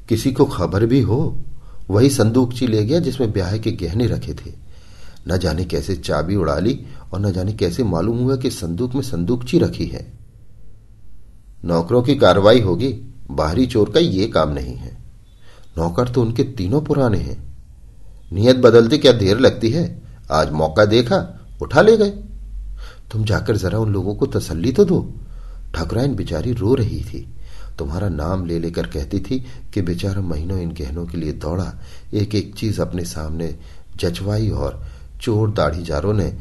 किसी 0.10 0.32
को 0.32 0.46
खबर 0.46 0.86
भी 0.86 1.02
हो? 1.02 1.38
वही 1.90 2.10
संदूकची 2.10 2.68
ले 2.68 2.86
गया 2.86 3.00
जिसमें 3.00 3.32
ब्याह 3.32 3.58
के 3.58 3.72
गहने 3.72 4.08
रखे 4.08 4.34
थे। 4.34 4.54
न 5.28 5.38
जाने 5.38 5.66
कैसे 5.66 5.96
चाबी 5.96 6.36
उड़ा 6.36 6.60
ली 6.60 6.86
और 7.14 7.20
न 7.20 7.32
जाने 7.32 7.54
कैसे 7.54 7.84
मालूम 7.84 8.18
हुआ 8.18 8.36
कि 8.36 8.52
संदूक 8.52 8.96
में 8.96 9.02
संदूकची 9.02 9.60
रखी 9.60 9.86
है। 9.86 10.14
नौकरों 11.66 12.02
की 12.02 12.16
कार्रवाई 12.16 12.62
होगी, 12.62 13.16
बाहरी 13.32 13.66
चोर 13.66 13.90
का 13.90 14.00
ये 14.00 14.28
काम 14.28 14.50
नहीं 14.50 14.76
है। 14.76 14.98
नौकर 15.78 16.08
तो 16.08 16.22
उनके 16.22 16.44
तीनों 16.44 16.82
पुराने 16.82 17.18
हैं। 17.18 17.58
नियत 18.34 18.56
बदलते 18.56 18.98
क्या 18.98 19.12
देर 19.12 19.40
लगती 19.40 19.70
है? 19.70 20.02
आज 20.32 20.52
मौका 20.52 20.86
देखा, 20.86 21.40
उठा 21.62 21.82
ले 21.82 21.98
गए। 21.98 22.10
तुम 23.12 23.26
जाकर 23.26 23.58
जरा 23.58 23.80
उन 23.80 23.94
लोगों 23.94 24.16
को 24.16 24.26
तसल्ली 24.26 24.72
तो 24.72 24.86
दो। 24.86 25.14
ठाकुराइन 25.76 26.16
बिचारी 26.16 26.52
रो 26.52 26.74
रही 26.74 27.04
थी। 27.04 27.34
तुम्हारा 27.80 28.10
नाम 28.10 28.46
ले 28.46 28.60
लेकर 28.60 28.88
कहती 28.88 29.20
थी 29.20 29.46
कि 29.74 29.82
बेचारा 29.82 30.22
महीनों 30.22 30.60
इन 30.60 30.72
गहनों 30.72 31.06
के 31.06 31.18
लिए 31.18 31.32
दौड़ा। 31.32 31.74
एक 32.14 32.36
एक 32.36 32.56
चीज़ 32.56 32.82
अपने 32.82 33.06
सामने 33.06 33.60
जचवाई 33.96 34.50
और 34.50 34.86
चोर 35.22 35.52
दाढ़ी 35.52 35.76
दाढ़ीजारों 35.76 36.14
ने 36.14 36.38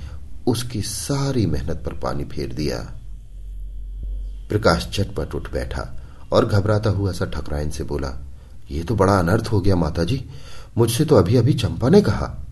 उसकी 0.46 0.82
सारी 0.82 1.46
मेहनत 1.46 1.82
पर 1.86 1.92
पानी 1.92 2.24
फेर 2.24 2.52
दिया। 2.52 2.78
प्रकाश 4.48 4.90
चटपट 4.92 5.34
उठ 5.34 5.52
बैठा 5.52 6.02
और 6.32 6.46
घबराता 6.46 6.90
हुआ 6.90 7.12
सा 7.12 7.24
ठकराइन 7.24 7.70
से 7.70 7.84
बोला 7.84 8.26
यह 8.70 8.82
तो 8.82 8.94
बड़ा 8.94 9.18
अनर्थ 9.18 9.46
हो 9.46 9.60
गया 9.60 9.76
माता 9.76 10.04
जी 10.04 10.30
मुझसे 10.78 11.04
तो 11.04 11.16
अभी 11.16 11.36
अभी 11.36 11.54
चंपा 11.54 11.88
ने 11.88 12.02
कहा। 12.02 12.46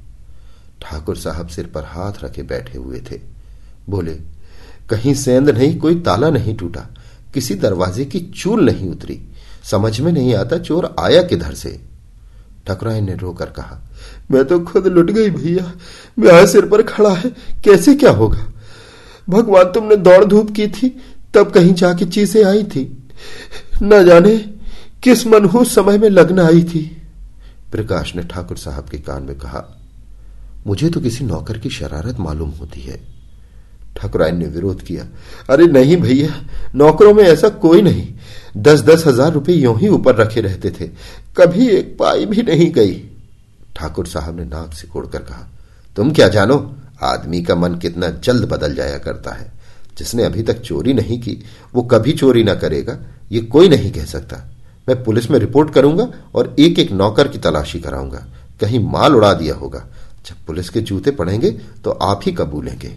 ठाकुर 0.83 1.17
साहब 1.17 1.47
सिर 1.47 1.67
पर 1.67 1.85
हाथ 1.85 2.12
रखे 2.25 2.43
बैठे 2.43 2.79
हुए 2.79 3.00
थे। 3.00 3.21
बोले, 3.88 4.14
कहीं 4.88 5.14
सेंध 5.14 5.50
नहीं, 5.50 5.79
कोई 5.79 6.00
ताला 6.00 6.31
नहीं 6.31 6.57
टूटा। 6.57 6.87
किसी 7.35 7.55
दरवाजे 7.55 8.05
की 8.05 8.21
चूल 8.33 8.64
नहीं 8.64 8.88
उतरी। 8.91 9.21
समझ 9.64 10.00
में 10.00 10.12
नहीं 10.12 10.35
आता 10.35 10.59
चोर 10.59 10.95
आया 11.00 11.23
किधर 11.23 11.55
से। 11.55 11.81
ठकुराई 12.67 13.00
ने 13.00 13.14
रोकर 13.14 13.47
कहा, 13.47 13.79
मैं 14.31 14.45
तो 14.45 14.59
खुद 14.61 14.87
लुट 14.87 15.11
गई 15.11 15.31
भैया। 15.31 15.73
ब्याह 16.19 16.45
सिर 16.47 16.67
पर 16.67 16.83
खड़ा 16.83 17.11
है। 17.11 17.31
कैसे 17.64 17.95
क्या 17.95 18.11
होगा? 18.11 18.47
भगवान 19.29 19.64
तुमने 19.64 19.97
दौड़ 19.97 20.25
धूप 20.25 20.50
की 20.50 20.67
थी, 20.69 20.88
तब 21.35 21.50
कहीं 21.50 21.75
जाके 21.75 22.05
चीज़ें 22.05 22.45
आई 22.45 22.64
थी। 22.64 22.85
न 23.83 24.05
जाने 24.05 24.37
किस 25.03 25.26
मनहूस 25.26 25.75
समय 25.75 25.99
में 25.99 26.09
लगन 26.09 26.41
आई 26.41 26.62
थी। 26.64 26.85
प्रकाश 27.73 28.14
ने 28.17 28.23
ठाकुर 28.23 28.57
साहब 28.57 28.88
के 28.88 28.99
कान 28.99 29.23
में 29.23 29.38
कहा, 29.38 29.64
मुझे 30.67 30.88
तो 30.91 31.00
किसी 31.00 31.25
नौकर 31.25 31.59
की 31.59 31.71
शरारत 31.71 32.21
मालूम 32.21 32.50
होती 32.50 32.81
है। 32.81 33.13
ठाकुरायन 33.97 34.39
ने 34.39 34.47
विरोध 34.47 34.83
किया। 34.83 35.07
अरे 35.51 35.67
नहीं 35.67 35.97
भैया, 35.97 36.29
नौकरों 36.75 37.15
में 37.15 37.23
ऐसा 37.25 37.49
कोई 37.49 37.83
नहीं। 37.83 38.07
दस 38.59 38.81
दस 38.81 39.07
हज़ार 39.07 39.33
रुपए 39.33 39.53
यूँ 39.53 39.79
ही 39.79 39.89
ऊपर 39.89 40.15
रखे 40.17 40.41
रहते 40.41 40.71
थे। 40.71 40.89
कभी 41.37 41.69
एक 41.69 41.97
पाई 41.99 42.27
भी 42.27 42.43
नहीं 42.43 42.71
गई। 42.73 42.95
ठाकुर 43.77 44.07
साहब 44.07 44.37
ने 44.37 44.45
नाक 44.45 44.73
से 44.73 44.89
कोड़कर 44.89 45.19
कहा, 45.21 45.49
तुम 45.97 46.13
क्या 46.13 46.29
जानो, 46.29 46.75
आदमी 47.03 47.43
का 47.43 47.55
मन 47.55 47.75
कितना 47.75 48.09
जल्द 48.19 48.49
बदल 48.49 48.75
जाया 48.75 48.99
करता 48.99 49.31
है। 49.31 49.53
जिसने 49.99 50.23
अभी 50.25 50.43
तक 50.43 50.61
चोरी 50.61 50.93
नहीं 50.93 51.21
की, 51.21 51.43
वो 51.75 51.83
कभी 51.83 52.13
चोरी 52.13 52.43
ना 52.45 52.55
करेगा, 52.55 52.99
ये 53.33 53.41
कोई 53.43 53.69
नहीं 53.69 53.91
कह 53.93 54.05
सकता। 54.05 54.37
मैं 54.89 55.03
पुलिस 55.05 55.31
में 55.31 55.39
रिपोर्ट 55.39 55.73
करूँगा 55.73 56.09
और 56.35 56.55
एक 56.59 56.79
एक 56.79 56.91
नौकर 56.93 57.29
की 57.29 57.39
तलाशी 57.39 57.81
कराऊँगा। 57.81 58.27
कहीं 58.61 58.81
माल 58.83 59.15
उड़ा 59.17 59.33
दिया 59.35 59.55
होगा। 59.55 59.85
जब 60.27 60.45
पुलिस 60.47 60.69
के 60.69 60.81
जूते 60.81 61.11
पड़ेंगे 61.11 61.51
तो 61.85 61.91
आप 61.91 62.21
ही 62.27 62.33
कबूलेंगे। 62.33 62.97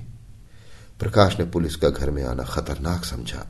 प्रकाश 0.99 1.37
ने 1.39 1.45
पुलिस 1.45 1.75
का 1.75 1.89
घर 1.89 2.09
में 2.09 2.23
आना 2.23 2.43
खतरनाक 2.43 3.03
समझा। 3.05 3.45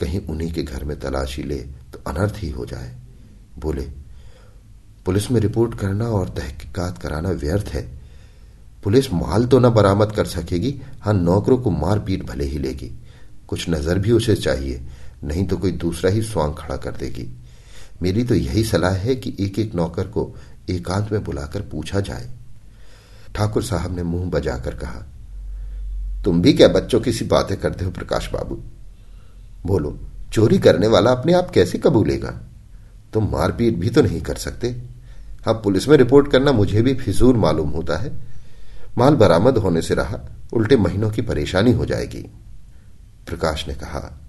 कहीं 0.00 0.20
उन्हीं 0.26 0.52
के 0.52 0.62
घर 0.62 0.84
में 0.84 0.98
तलाशी 1.00 1.42
ले 1.42 1.58
तो 1.92 2.02
अनर्थ 2.06 2.34
ही 2.36 2.50
हो 2.50 2.66
जाए। 2.66 2.94
बोले, 3.58 3.82
पुलिस 5.06 5.30
में 5.30 5.40
रिपोर्ट 5.40 5.78
करना 5.78 6.08
और 6.08 6.28
तहकीकात 6.28 6.98
कराना 6.98 7.30
व्यर्थ 7.30 7.68
है। 7.68 7.82
पुलिस 8.84 9.12
माल 9.12 9.46
तो 9.46 9.58
न 9.58 9.70
बरामद 9.70 10.12
कर 10.12 10.26
सकेगी 10.26 10.74
हाँ 11.00 11.14
नौकरों 11.14 11.58
को 11.58 11.70
मार 11.70 11.98
पीट 11.98 12.26
भले 12.26 12.44
ही 12.44 12.58
लेगी। 12.58 12.90
कुछ 13.48 13.68
नज़र 13.68 13.98
भी 13.98 14.12
उसे 14.12 14.36
चाहिए, 14.36 14.80
नहीं 15.24 15.46
तो 15.46 15.56
कोई 15.56 15.72
दूसरा 15.72 16.10
ही 16.10 16.22
स्वांग 16.22 16.54
खड़ा 16.54 16.76
कर 16.76 16.96
देगी। 16.96 17.28
मेरी 18.02 18.24
तो 18.24 18.34
यही 18.34 18.64
सलाह 18.64 18.94
है 18.96 19.16
कि 19.16 19.34
एक 19.40 19.58
एक 19.58 19.74
नौकर 19.74 20.06
को 20.06 20.34
एकांत 20.70 21.12
में 21.12 21.22
बुलाकर 21.24 21.62
पूछा 21.62 22.00
जाए। 22.00 22.30
ठाकुर 23.34 23.62
साहब 23.62 23.96
ने 23.96 24.02
मुँह 24.02 24.30
बजाकर 24.30 24.74
कहा 24.74 25.04
तुम 26.24 26.40
भी 26.42 26.52
क्या 26.52 26.68
बच्चों 26.68 27.00
की 27.00 27.12
सी 27.12 27.24
बातें 27.24 27.56
करते 27.56 27.84
हो 27.84 27.90
प्रकाश 27.90 28.28
बाबू? 28.32 28.54
बोलो, 29.66 29.98
चोरी 30.32 30.58
करने 30.58 30.86
वाला 30.86 31.10
अपने 31.10 31.32
आप 31.32 31.50
कैसे 31.50 31.78
कबूलेगा 31.78 32.30
तुम 33.12 33.28
मारपीट 33.30 33.76
भी 33.76 33.90
तो 33.90 34.02
नहीं 34.02 34.20
कर 34.22 34.36
सकते। 34.36 34.68
हाँ 35.46 35.54
पुलिस 35.54 35.88
में 35.88 35.96
रिपोर्ट 35.96 36.30
करना 36.32 36.52
मुझे 36.52 36.82
भी 36.82 36.94
फिजूल 36.94 37.36
मालूम 37.36 37.68
होता 37.68 37.96
है। 37.98 38.12
माल 38.98 39.14
बरामद 39.14 39.58
होने 39.58 39.82
से 39.82 39.94
रहा, 39.94 40.20
उल्टे 40.52 40.76
महीनों 40.76 41.10
की 41.10 41.22
परेशानी 41.22 41.72
हो 41.72 41.84
जाएगी। 41.86 42.22
प्रकाश 43.26 43.66
ने 43.68 43.74
कहा, 43.74 44.20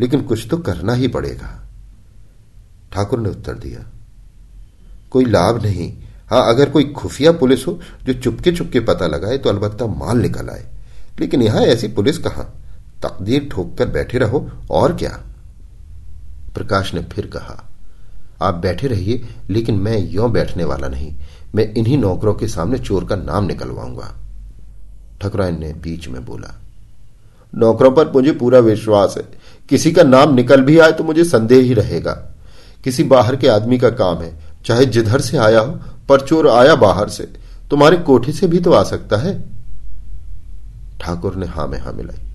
लेकिन 0.00 0.22
कुछ 0.22 0.46
तो 0.50 0.56
करना 0.58 0.94
ही 0.94 1.08
पड़ेगा। 1.08 1.50
ठाकुर 2.92 3.20
ने 3.20 3.28
उत्तर 3.28 3.54
दिया, 3.54 3.84
कोई 5.10 5.24
लाभ 5.24 5.62
नहीं। 5.62 5.92
हाँ 6.30 6.42
अगर 6.48 6.70
कोई 6.70 6.84
खुफिया 6.92 7.32
पुलिस 7.34 7.66
हो 7.66 7.78
जो 8.04 8.12
चुपके 8.14 8.52
चुपके 8.52 8.80
पता 8.82 9.06
लगाए 9.06 9.38
तो 9.38 9.50
अलबत्ता 9.50 9.86
माल 9.88 10.18
निकल 10.18 10.48
आए। 10.48 10.66
लेकिन 11.20 11.42
यहाँ 11.42 11.62
ऐसी 11.62 11.88
पुलिस 11.88 12.18
कहाँ? 12.18 12.44
तकदीर 13.02 13.48
ठोक 13.52 13.76
कर 13.78 13.88
बैठे 13.88 14.18
रहो, 14.18 14.48
और 14.70 14.96
क्या? 14.96 15.10
प्रकाश 16.54 16.94
ने 16.94 17.00
फिर 17.02 17.26
कहा, 17.26 17.64
आप 18.42 18.54
बैठे 18.54 18.86
रहिए, 18.86 19.28
लेकिन 19.50 19.74
मैं 19.74 19.98
यो 20.10 20.28
बैठने 20.28 20.64
वाला 20.64 20.88
नहीं। 20.88 21.14
मैं 21.54 21.72
इन्हीं 21.74 21.98
नौकरों 21.98 22.34
के 22.34 22.48
सामने 22.48 22.78
चोर 22.78 23.04
का 23.04 23.16
नाम 23.16 23.44
निकलवाऊँगा। 23.44 24.14
ठकुराइन 25.22 25.58
ने 25.60 25.72
बीच 25.74 26.08
में 26.08 26.24
बोला, 26.24 26.54
नौकरों 27.52 27.90
पर 27.90 28.10
मुझे 28.12 28.32
पूरा 28.32 28.58
विश्वास 28.58 29.14
है। 29.18 29.24
किसी 29.68 29.92
का 29.92 30.02
नाम 30.02 30.34
निकल 30.34 30.60
भी 30.60 30.78
आए 30.78 30.92
तो 30.92 31.04
मुझे 31.04 31.24
संदेह 31.24 31.62
ही 31.62 31.74
रहेगा। 31.74 32.12
किसी 32.84 33.04
बाहर 33.04 33.36
के 33.36 33.48
आदमी 33.48 33.78
का 33.78 33.90
काम 33.90 34.18
है, 34.18 34.32
चाहे 34.64 34.86
जिधर 34.86 35.20
से 35.20 35.36
आया 35.38 35.60
हो, 35.60 35.72
पर 36.08 36.20
चोर 36.20 36.48
आया 36.48 36.74
बाहर 36.76 37.08
से। 37.08 37.28
तुम्हारे 37.70 37.96
कोठे 37.98 38.32
से 38.32 38.46
भी 38.46 38.58
तो 38.58 38.72
आ 38.72 38.82
सकता 38.82 39.16
है। 39.16 39.57
ठाकुर 41.00 41.36
ने 41.36 41.46
हा 41.46 41.66
में 41.66 41.78
हा 41.80 41.92
मिलाई। 41.92 42.26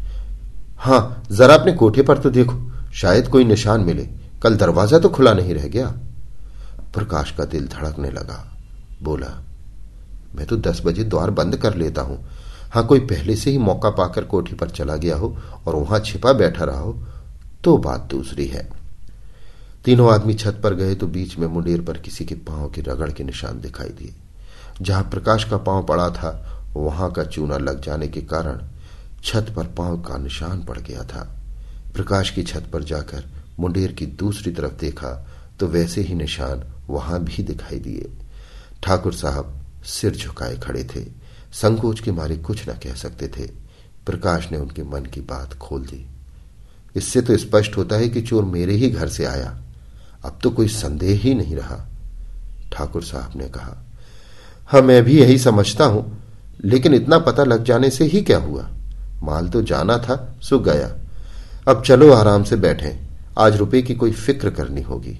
हाँ, 0.77 1.23
जरा 1.31 1.55
अपने 1.55 1.73
कोठे 1.73 2.01
पर 2.01 2.17
तो 2.17 2.29
देखो, 2.29 2.55
शायद 2.93 3.27
कोई 3.27 3.43
निशान 3.43 3.81
मिले। 3.81 4.07
कल 4.43 4.55
दरवाज़ा 4.55 4.99
तो 4.99 5.09
खुला 5.09 5.33
नहीं 5.33 5.53
रह 5.53 5.67
गया। 5.67 5.87
प्रकाश 6.93 7.31
का 7.31 7.45
दिल 7.45 7.67
धड़कने 7.67 8.09
लगा। 8.11 8.43
बोला, 9.03 9.27
मैं 10.35 10.45
तो 10.47 10.57
दस 10.57 10.81
बजे 10.85 11.03
द्वार 11.03 11.31
बंद 11.31 11.55
कर 11.57 11.75
लेता 11.75 12.01
हूँ। 12.01 12.17
हाँ, 12.71 12.85
कोई 12.87 12.99
पहले 12.99 13.35
से 13.35 13.51
ही 13.51 13.57
मौका 13.57 13.89
पाकर 13.89 14.23
कोठी 14.25 14.55
पर 14.55 14.69
चला 14.69 14.95
गया 14.95 15.15
हो 15.15 15.35
और 15.67 15.75
वहाँ 15.75 15.99
छिपा 15.99 16.33
बैठा 16.33 16.65
रहा 16.65 16.79
हो 16.79 16.93
तो 17.63 17.77
बात 17.77 18.07
दूसरी 18.11 18.45
है। 18.47 18.67
तीनों 19.85 20.11
आदमी 20.13 20.33
छत 20.33 20.59
पर 20.63 20.73
गए 20.73 20.95
तो 20.95 21.07
बीच 21.07 21.37
में 21.37 21.47
मुंडेर 21.47 21.81
पर 21.81 21.97
किसी 21.97 22.25
के 22.25 22.35
पाँव 22.47 22.69
के 22.69 22.81
रगड़ 22.81 23.11
के 23.11 23.23
निशान 23.23 23.59
दिखाई 23.61 23.89
दिए। 23.89 24.13
जहाँ 24.81 25.03
प्रकाश 25.03 25.43
का 25.43 25.57
पाँव 25.59 25.83
पड़ा 25.85 26.09
था 26.09 26.52
वहाँ 26.75 27.11
का 27.11 27.23
चूना 27.23 27.57
लग 27.57 27.81
जाने 27.81 28.07
के 28.07 28.21
कारण 28.21 28.61
छत 29.23 29.53
पर 29.55 29.67
पाँव 29.67 30.01
का 30.01 30.17
निशान 30.17 30.63
पड़ 30.63 30.77
गया 30.77 31.03
था। 31.03 31.23
प्रकाश 31.93 32.29
की 32.29 32.43
छत 32.43 32.69
पर 32.73 32.83
जाकर 32.83 33.25
मुंडेर 33.59 33.91
की 33.91 34.05
दूसरी 34.05 34.51
तरफ़ 34.51 34.73
देखा 34.73 35.11
तो 35.59 35.67
वैसे 35.67 36.01
ही 36.01 36.15
निशान 36.15 36.63
वहाँ 36.89 37.23
भी 37.23 37.43
दिखाई 37.43 37.79
दिए। 37.79 38.09
ठाकुर 38.83 39.13
साहब 39.13 39.53
सिर 39.85 40.15
झुकाए 40.15 40.57
खड़े 40.57 40.83
थे। 40.85 41.03
संकोच 41.53 41.99
के 41.99 42.11
मारे 42.11 42.37
कुछ 42.37 42.67
न 42.69 42.73
कह 42.73 42.93
सकते 42.93 43.27
थे। 43.27 43.47
प्रकाश 44.05 44.51
ने 44.51 44.57
उनके 44.57 44.83
मन 44.83 45.05
की 45.05 45.21
बात 45.21 45.53
खोल 45.53 45.85
दी। 45.85 46.05
इससे 46.95 47.21
तो 47.21 47.37
स्पष्ट 47.37 47.77
होता 47.77 47.95
है 47.95 48.09
कि 48.09 48.21
चोर 48.21 48.45
मेरे 48.45 48.73
ही 48.73 48.89
घर 48.89 49.07
से 49.07 49.25
आया। 49.25 49.57
अब 50.25 50.39
तो 50.43 50.49
कोई 50.49 50.67
संदेह 50.67 51.19
ही 51.19 51.33
नहीं 51.33 51.55
रहा। 51.55 51.77
ठाकुर 52.73 53.03
साहब 53.03 53.37
ने 53.37 53.47
कहा 53.49 53.77
हाँ 54.69 54.81
मैं 54.81 55.03
भी 55.03 55.19
यही 55.19 55.37
समझता 55.37 55.85
हूँ। 55.85 56.22
लेकिन 56.65 56.93
इतना 56.93 57.19
पता 57.19 57.43
लग 57.43 57.63
जाने 57.63 57.89
से 57.89 58.05
ही 58.05 58.21
क्या 58.21 58.37
हुआ? 58.37 58.69
माल 59.23 59.47
तो 59.47 59.61
जाना 59.61 59.97
था, 59.97 60.35
सो 60.41 60.59
गया। 60.59 60.95
अब 61.67 61.83
चलो 61.83 62.13
आराम 62.13 62.43
से 62.43 62.55
बैठे। 62.55 62.99
आज 63.37 63.55
रुपए 63.55 63.81
की 63.81 63.95
कोई 63.95 64.11
फ़िक्र 64.11 64.49
करनी 64.49 64.81
होगी। 64.81 65.19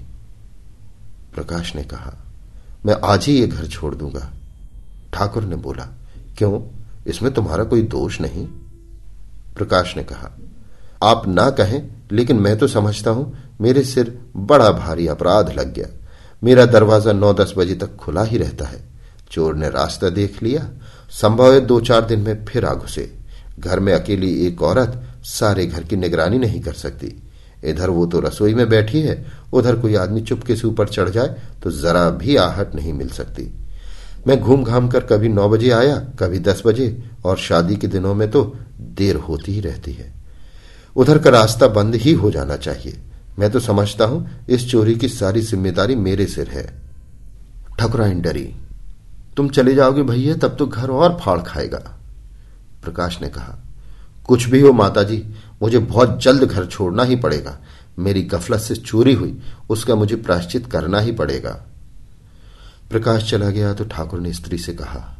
प्रकाश 1.34 1.76
ने 1.76 1.82
कहा, 1.82 2.14
मैं 2.86 2.96
आज 3.04 3.24
ही 3.24 3.40
ये 3.40 3.46
घर 3.46 3.66
छोड़ 3.66 3.94
दूँगा। 3.94 4.32
ठाकुर 5.12 5.44
ने 5.44 5.56
बोला, 5.56 5.88
क्यों? 6.38 6.62
इसमें 7.06 7.34
तुम्हारा 7.34 7.64
कोई 7.64 7.82
दोष 7.82 8.20
नहीं? 8.20 8.46
प्रकाश 9.56 9.96
ने 9.96 10.04
कहा, 10.04 10.38
आप 11.02 11.28
ना 11.28 11.50
कहें, 11.50 11.88
लेकिन 12.12 12.36
मैं 12.36 12.58
तो 12.58 12.66
समझता 12.68 13.10
हूँ, 13.10 13.36
मेरे 13.60 13.82
सिर 13.84 14.20
बड़ा 14.36 14.70
भारी 14.70 15.06
अपराध 15.06 15.52
लग 15.52 15.74
गया। 15.74 15.86
मेरा 16.44 16.66
दरवाज़ा 16.66 17.12
नौ 17.12 17.34
दस 17.34 17.54
बजे 17.56 17.74
तक 17.74 17.96
खुला 17.96 18.22
ही 18.22 18.38
रहता 18.38 18.64
है। 18.64 18.93
चोर 19.34 19.54
ने 19.56 19.68
रास्ता 19.70 20.08
देख 20.10 20.42
लिया। 20.42 20.68
संभव 21.12 21.52
है 21.52 21.60
दो 21.62 21.80
चार 21.80 22.04
दिन 22.04 22.20
में 22.20 22.44
फिर 22.44 22.64
आ 22.64 22.74
घुसे। 22.74 23.10
घर 23.58 23.80
में 23.80 23.92
अकेली 23.92 24.32
एक 24.46 24.62
औरत 24.62 25.02
सारे 25.28 25.66
घर 25.66 25.84
की 25.84 25.96
निगरानी 25.96 26.38
नहीं 26.38 26.60
कर 26.60 26.72
सकती। 26.74 27.14
इधर 27.64 27.90
वो 27.90 28.06
तो 28.06 28.20
रसोई 28.20 28.54
में 28.54 28.68
बैठी 28.68 29.00
है, 29.00 29.24
उधर 29.52 29.76
कोई 29.76 29.94
आदमी 29.94 30.20
चुपके 30.20 30.56
से 30.56 30.66
ऊपर 30.66 30.88
चढ़ 30.88 31.08
जाए 31.08 31.36
तो 31.62 31.70
जरा 31.72 32.08
भी 32.12 32.36
आहट 32.36 32.74
नहीं 32.74 32.92
मिल 32.92 33.08
सकती। 33.10 33.52
मैं 34.26 34.38
घूम 34.40 34.64
घाम 34.64 34.88
कर 34.88 35.00
कभी 35.02 35.28
नौ 35.28 35.48
बजे 35.48 35.70
आया, 35.70 35.96
कभी 36.18 36.38
दस 36.38 36.62
बजे, 36.66 37.02
और 37.24 37.36
शादी 37.38 37.76
के 37.76 37.86
दिनों 37.86 38.14
में 38.14 38.30
तो 38.30 38.42
देर 38.80 39.16
होती 39.18 39.52
ही 39.52 39.60
रहती 39.60 39.92
है। 39.92 40.12
उधर 40.96 41.18
का 41.18 41.30
रास्ता 41.30 41.68
बंद 41.68 41.94
ही 41.94 42.12
हो 42.12 42.30
जाना 42.30 42.56
चाहिए। 42.56 42.98
मैं 43.38 43.50
तो 43.50 43.60
समझता 43.60 44.04
हूँ 44.04 44.26
इस 44.48 44.70
चोरी 44.70 44.94
की 44.94 45.08
सारी 45.08 45.40
ज़िम्मेदारी 45.40 45.94
मेरे 45.96 46.26
सिर 46.26 46.48
है। 46.48 46.66
ठकुराइन 47.78 48.20
डरी। 48.20 48.48
तुम 49.36 49.48
चले 49.48 49.74
जाओगे 49.74 50.02
भैया, 50.02 50.34
तब 50.36 50.56
तो 50.56 50.66
घर 50.66 50.90
और 50.90 51.18
फाड़ 51.20 51.40
खाएगा। 51.40 51.78
प्रकाश 52.82 53.20
ने 53.22 53.28
कहा, 53.28 53.58
कुछ 54.26 54.46
भी 54.46 54.60
हो 54.60 54.72
माता 54.72 55.02
जी 55.02 55.22
मुझे 55.62 55.78
बहुत 55.78 56.22
जल्द 56.22 56.44
घर 56.44 56.66
छोड़ना 56.66 57.02
ही 57.02 57.16
पड़ेगा। 57.16 57.58
मेरी 57.98 58.22
गफलत 58.22 58.60
से 58.60 58.74
चोरी 58.76 59.12
हुई, 59.14 59.38
उसका 59.70 59.94
मुझे 59.94 60.16
प्राश्चित 60.16 60.66
करना 60.66 61.00
ही 61.00 61.12
पड़ेगा। 61.12 61.50
प्रकाश 62.90 63.30
चला 63.30 63.50
गया 63.50 63.72
तो 63.74 63.84
ठाकुर 63.84 64.20
ने 64.20 64.32
स्त्री 64.32 64.58
से 64.58 64.72
कहा, 64.74 65.18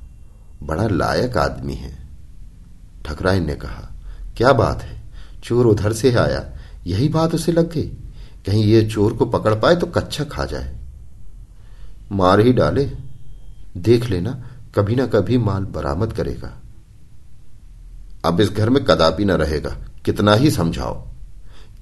बड़ा 0.62 0.86
लायक 0.88 1.36
आदमी 1.36 1.74
है। 1.74 1.92
ठकराइन 3.06 3.46
ने 3.46 3.54
कहा, 3.54 3.88
क्या 4.36 4.52
बात 4.52 4.82
है, 4.82 5.02
चोर 5.44 5.66
उधर 5.66 5.92
से 5.92 6.14
आया, 6.14 6.44
यही 6.86 7.08
बात 7.08 7.34
उसे 7.34 7.52
लग 7.52 7.72
गई। 7.72 7.86
कहीं 8.46 8.64
ये 8.64 8.84
चोर 8.86 9.12
को 9.12 9.26
पकड़ 9.26 9.54
पाए 9.54 9.76
तो 9.76 9.86
कच्चा 9.86 10.24
खा 10.24 10.44
जाए। 10.44 10.76
मार 12.12 12.40
ही 12.40 12.52
डाले 12.52 12.84
देख 13.76 14.10
लेना, 14.10 14.44
कभी 14.74 14.94
ना 14.94 15.06
कभी 15.06 15.38
माल 15.38 15.64
बरामद 15.64 16.12
करेगा। 16.12 16.60
अब 18.24 18.40
इस 18.40 18.50
घर 18.50 18.70
में 18.70 18.84
कदापि 18.84 19.24
न 19.24 19.30
रहेगा, 19.30 19.76
कितना 20.04 20.34
ही 20.34 20.50
समझाओ। 20.50 21.08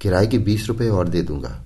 किराए 0.01 0.27
के 0.27 0.37
बीस 0.37 0.67
रुपए 0.67 0.89
और 0.89 1.07
दे 1.07 1.21
दूँगा। 1.21 1.63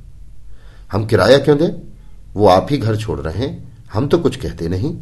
हम 0.91 1.05
किराया 1.05 1.37
क्यों 1.37 1.57
दें? 1.57 1.93
वो 2.33 2.47
आप 2.47 2.67
ही 2.71 2.77
घर 2.77 2.97
छोड़ 2.97 3.19
रहे 3.19 3.47
हैं, 3.47 3.77
हम 3.93 4.07
तो 4.07 4.19
कुछ 4.19 4.35
कहते 4.35 4.67
नहीं। 4.67 4.97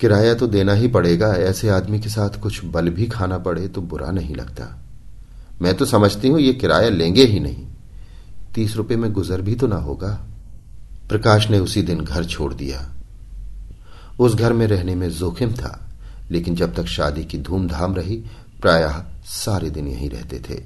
किराया 0.00 0.34
तो 0.34 0.46
देना 0.46 0.72
ही 0.72 0.88
पड़ेगा, 0.88 1.26
ऐसे 1.26 1.68
आदमी 1.68 2.00
के 2.00 2.08
साथ 2.08 2.40
कुछ 2.40 2.64
बल 2.64 2.88
भी 2.88 3.06
खाना 3.06 3.38
पड़े 3.38 3.68
तो 3.68 3.80
बुरा 3.80 4.10
नहीं 4.10 4.34
लगता। 4.36 4.82
मैं 5.62 5.74
तो 5.74 5.84
समझती 5.84 6.28
हूँ 6.28 6.40
ये 6.40 6.52
किराया 6.52 6.88
लेंगे 6.88 7.24
ही 7.24 7.40
नहीं। 7.40 7.66
तीस 8.54 8.76
रुपए 8.76 8.96
में 8.96 9.12
गुजर 9.12 9.42
भी 9.42 9.54
तो 9.54 9.66
ना 9.66 9.76
होगा। 9.76 10.26
प्रकाश 11.08 11.50
ने 11.50 11.58
उसी 11.58 11.82
दिन 11.82 12.00
घर 12.00 12.24
छोड़ 12.24 12.54
दिया। 12.54 12.95
उस 14.18 14.34
घर 14.34 14.52
में 14.52 14.66
रहने 14.66 14.94
में 14.94 15.08
जोखिम 15.10 15.52
था, 15.52 15.88
लेकिन 16.30 16.54
जब 16.54 16.74
तक 16.74 16.86
शादी 16.86 17.24
की 17.24 17.38
धूमधाम 17.38 17.94
रही, 17.94 18.16
प्रायः 18.62 19.02
सारे 19.24 19.70
दिन 19.70 19.88
यहीं 19.88 20.10
रहते 20.10 20.38
थे। 20.40 20.62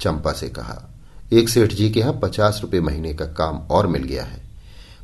चंपा 0.00 0.32
से 0.32 0.48
कहा, 0.48 0.90
एक 1.32 1.48
सेठ 1.48 1.72
जी 1.72 1.90
के 1.90 2.00
यहाँ 2.00 2.18
पचास 2.22 2.58
रुपए 2.62 2.80
महीने 2.80 3.14
का 3.14 3.24
काम 3.24 3.56
और 3.70 3.86
मिल 3.86 4.02
गया 4.02 4.24
है, 4.24 4.42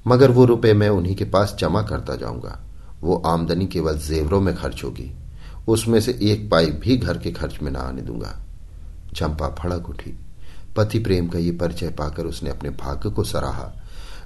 मगर 0.07 0.31
वो 0.31 0.45
रुपए 0.45 0.73
मैं 0.73 0.89
उन्हीं 0.89 1.17
के 1.17 1.25
पास 1.25 1.57
जमा 1.59 1.83
करता 1.83 2.17
जाऊँगा। 2.17 2.59
वो 3.01 3.17
आमदनी 3.27 3.67
केवल 3.67 3.99
जेवरों 3.99 4.41
में 4.41 4.55
खर्च 4.57 4.85
होगी, 4.85 5.11
उसमें 5.69 6.01
से 6.01 6.19
एक 6.23 6.49
पाई 6.51 6.67
भी 6.67 6.97
घर 6.97 7.19
के 7.19 7.31
खर्च 7.33 7.59
में 7.63 7.71
ना 7.73 7.81
आने 7.81 8.03
दूँगा। 8.03 8.37
चंपा 9.17 9.49
फड़क 9.59 9.89
उठी। 9.89 10.15
पति 10.77 10.99
प्रेम 10.99 11.29
का 11.29 11.39
ये 11.39 11.53
परिचय 11.53 11.89
पाकर 11.89 12.27
उसने 12.27 12.51
अपने 12.51 12.71
भाग्य 12.71 13.11
को 13.11 13.25
सराहा। 13.25 13.73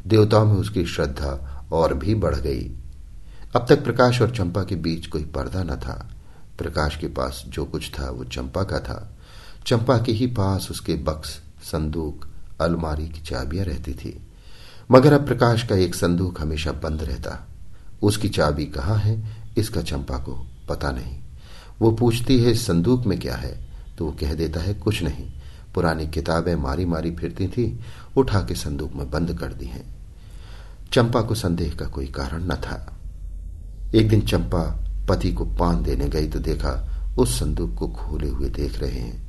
देवताओं 0.06 0.46
में 0.46 0.54
उसकी 0.54 0.84
श्रद्धा 0.86 1.68
और 1.72 1.94
भी 1.94 2.14
बढ़ 2.14 2.34
गई। 2.34 2.70
अब 3.56 3.66
तक 3.68 3.84
प्रकाश 3.84 4.22
और 4.22 4.30
चंपा 4.30 4.62
के 4.62 4.74
बीच 4.74 5.06
कोई 5.06 5.24
पर्दा 5.24 5.62
न 5.62 5.76
था। 5.76 6.10
प्रकाश 6.58 6.96
के 6.96 7.06
पास 7.06 7.44
जो 7.48 7.64
कुछ 7.64 7.90
था, 7.98 8.10
वो 8.10 8.24
चंपा 8.24 8.62
का 8.62 8.78
था। 8.78 9.16
चंपा 9.66 9.98
के 9.98 10.12
ही 10.12 10.26
पास 10.26 10.68
उसके 10.70 10.94
बक्स, 10.94 11.28
संदूक, 11.62 12.28
अलमारी 12.60 13.08
की 13.08 13.20
चाबियाँ 13.20 13.64
रहती 13.64 13.94
थी। 13.94 14.26
मगर 14.90 15.12
अब 15.12 15.26
प्रकाश 15.26 15.66
का 15.66 15.76
एक 15.76 15.94
संदूक 15.94 16.40
हमेशा 16.40 16.72
बंद 16.72 17.02
रहता। 17.02 17.48
उसकी 18.02 18.28
चाबी 18.28 18.66
कहाँ 18.66 18.96
है, 18.96 19.36
इसका 19.58 19.82
चंपा 19.82 20.18
को 20.18 20.46
पता 20.68 20.90
नहीं। 20.90 21.18
वो 21.80 21.92
पूछती 21.92 22.42
है, 22.42 22.54
संदूक 22.54 23.06
में 23.06 23.20
क्या 23.20 23.36
है? 23.36 23.66
तो 23.98 24.06
वो 24.06 24.12
कह 24.12 24.34
देता 24.34 24.60
है, 24.60 24.74
कुछ 24.74 25.02
नहीं। 25.02 25.32
पुरानी 25.74 26.06
किताबें 26.06 26.54
मारी 26.54 26.84
मारी 26.84 27.10
फिरती 27.10 27.48
थी, 27.48 27.80
उठा 28.16 28.40
के 28.40 28.54
संदूक 28.54 28.92
में 28.92 29.10
बंद 29.10 29.38
कर 29.38 29.52
दी 29.52 29.66
हैं। 29.66 29.96
चंपा 30.92 31.20
को 31.20 31.34
संदेह 31.34 31.74
का 31.80 31.86
कोई 31.86 32.06
कारण 32.06 32.44
न 32.44 32.54
था। 32.54 32.90
एक 33.94 34.08
दिन 34.08 34.20
चंपा 34.20 34.62
पति 35.08 35.32
को 35.32 35.44
पान 35.56 35.82
देने 35.82 36.08
गई 36.08 36.28
तो 36.28 36.38
देखा 36.38 36.72
उस 37.18 37.38
संदूक 37.40 37.74
को 37.74 37.88
खोले 37.88 38.28
हुए 38.28 38.48
देख 38.48 38.78
रहे 38.80 38.90
हैं। 38.90 39.22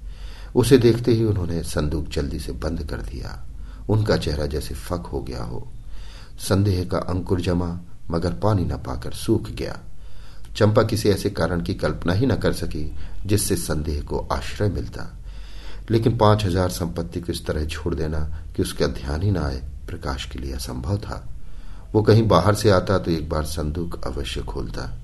उसे 0.56 0.78
देखते 0.78 1.12
ही 1.12 1.24
उन्होंने 1.24 1.64
संदूक 1.64 2.08
जल्दी 2.08 2.40
से 2.40 2.52
बंद 2.52 2.84
कर 2.84 3.02
दिया। 3.02 3.42
उनका 3.90 4.18
चेहरा 4.18 4.46
जैसे 4.46 4.76
फक 4.76 5.06
हो 5.06 5.22
गया 5.22 5.44
हो। 5.44 5.68
संदेह 6.40 6.84
का 6.86 6.98
अंकुर 6.98 7.42
जमा, 7.42 7.80
मगर 8.12 8.34
पानी 8.34 8.66
न 8.66 8.78
पाकर 8.78 9.12
सूख 9.12 9.50
गया। 9.50 9.80
चंपा 10.56 10.84
किसी 10.84 11.10
ऐसे 11.10 11.30
कारण 11.30 11.62
की 11.62 11.74
कल्पना 11.74 12.14
ही 12.14 12.26
न 12.26 12.36
कर 12.36 12.54
सकी 12.54 12.92
जिससे 13.26 13.56
संदेह 13.56 14.02
को 14.02 14.28
आश्रय 14.32 14.70
मिलता। 14.70 15.10
लेकिन 15.92 16.18
पाँच 16.18 16.46
हज़ार 16.46 16.70
संपत्ति 16.70 17.22
को 17.22 17.32
इस 17.32 17.46
तरह 17.46 17.66
छोड़ 17.66 17.96
देना 17.96 18.20
कि 18.56 18.62
उसका 18.62 18.88
ध्यान 18.88 19.22
ही 19.22 19.32
न 19.32 19.38
आए, 19.38 19.62
प्रकाश 19.88 20.26
के 20.26 20.40
लिए 20.40 20.54
असंभव 20.54 20.98
था। 20.98 21.24
वो 21.96 22.02
कहीं 22.02 22.28
बाहर 22.28 22.56
से 22.56 22.70
आता 22.70 22.98
तो 22.98 23.12
एक 23.12 23.30
बार 23.30 23.44
संदूक 23.44 24.08
अवश्य 24.08 24.42
खोलता। 24.42 25.00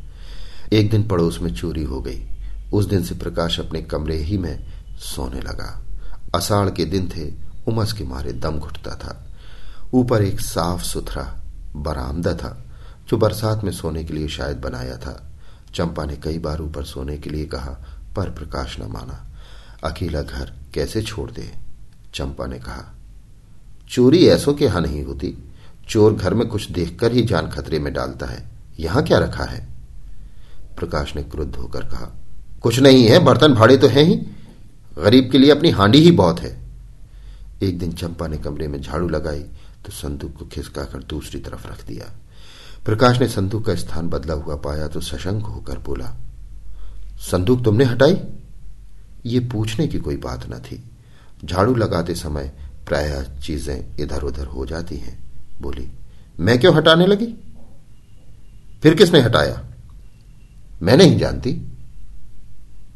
एक 0.73 0.91
दिन 0.91 1.07
पड़ोस 1.07 1.39
में 1.41 1.53
चोरी 1.53 1.83
हो 1.83 2.01
गई। 2.01 2.25
उस 2.73 2.85
दिन 2.85 3.03
से 3.03 3.15
प्रकाश 3.15 3.59
अपने 3.59 3.81
कमरे 3.81 4.17
ही 4.17 4.37
में 4.37 4.73
सोने 4.97 5.39
लगा। 5.39 5.81
अषाढ़ 6.35 6.69
के 6.69 6.85
दिन 6.85 7.09
थे, 7.17 7.33
उमस 7.67 7.93
के 7.93 8.03
मारे 8.03 8.33
दम 8.33 8.59
घुटता 8.59 8.95
था। 8.95 9.27
ऊपर 9.93 10.21
एक 10.21 10.41
साफ़ 10.41 10.83
सुथरा 10.83 11.41
बरामदा 11.75 12.33
था, 12.33 12.65
जो 13.09 13.17
बरसात 13.17 13.63
में 13.63 13.71
सोने 13.71 14.03
के 14.03 14.13
लिए 14.13 14.27
शायद 14.27 14.57
बनाया 14.57 14.97
था। 14.97 15.31
चंपा 15.73 16.05
ने 16.05 16.15
कई 16.15 16.39
बार 16.39 16.61
ऊपर 16.61 16.83
सोने 16.83 17.17
के 17.17 17.29
लिए 17.29 17.45
कहा, 17.45 18.01
पर 18.15 18.29
प्रकाश 18.29 18.79
न 18.79 18.83
माना। 18.83 19.27
अकेला 19.83 20.21
घर 20.21 20.53
कैसे 20.73 21.01
छोड़ 21.01 21.31
दे? 21.31 21.53
चंपा 22.13 22.45
ने 22.45 22.59
कहा, 22.59 22.95
चोरी 23.89 24.27
ऐसो 24.27 24.53
के 24.53 24.65
यहाँ 24.65 24.81
नहीं 24.81 25.03
होती। 25.03 25.47
चोर 25.87 26.13
घर 26.13 26.33
में 26.33 26.47
कुछ 26.47 26.69
देखकर 26.71 27.11
ही 27.11 27.21
जान 27.23 27.49
खतरे 27.49 27.79
में 27.79 27.91
डालता 27.93 28.25
है। 28.25 28.43
यहाँ 28.79 29.03
क्या 29.03 29.17
रखा 29.19 29.43
है? 29.43 29.59
प्रकाश 30.77 31.15
ने 31.15 31.23
क्रुद्ध 31.23 31.55
होकर 31.55 31.85
कहा, 31.85 32.11
कुछ 32.63 32.79
नहीं 32.79 33.05
है, 33.05 33.19
बर्तन 33.19 33.53
भाड़े 33.53 33.77
तो 33.77 33.87
है 33.87 34.03
ही। 34.03 34.15
गरीब 34.97 35.29
के 35.31 35.37
लिए 35.37 35.51
अपनी 35.51 35.69
हांडी 35.71 35.97
ही 35.97 36.11
बहुत 36.13 36.39
है। 36.39 36.59
एक 37.63 37.77
दिन 37.79 37.91
चंपा 37.93 38.27
ने 38.27 38.37
कमरे 38.37 38.67
में 38.67 38.79
झाड़ू 38.81 39.07
लगाई 39.09 39.43
तो 39.85 39.91
संदूक 39.91 40.35
को 40.37 40.45
खिसकाकर 40.45 41.03
दूसरी 41.03 41.39
तरफ़ 41.39 41.67
रख 41.67 41.85
दिया। 41.87 42.05
प्रकाश 42.85 43.19
ने 43.19 43.27
संदूक 43.27 43.65
का 43.65 43.75
स्थान 43.75 44.09
बदला 44.09 44.33
हुआ 44.35 44.55
पाया 44.57 44.87
तो 44.87 45.01
सशंक 45.01 45.45
होकर 45.45 45.77
बोला, 45.79 46.13
संदूक 47.21 47.63
तुमने 47.63 47.85
हटाई? 47.85 48.17
ये 49.25 49.39
पूछने 49.47 49.87
की 49.87 49.99
कोई 49.99 50.17
बात 50.17 50.49
न 50.49 50.59
थी। 50.61 50.83
झाड़ू 51.45 51.75
लगाते 51.75 52.15
समय 52.15 52.51
प्राय 52.87 53.23
चीज़ें 53.43 53.97
इधर 53.99 54.23
उधर 54.23 54.45
हो 54.45 54.65
जाती 54.65 54.95
हैं। 54.97 55.17
बोली, 55.61 55.89
मैं 56.39 56.59
क्यों 56.59 56.75
हटाने 56.75 57.07
लगी? 57.07 57.33
फिर 58.83 58.95
किसने 58.95 59.19
हटाया? 59.19 59.61
मैं 60.81 60.97
नहीं 60.97 61.17
जानती। 61.19 61.51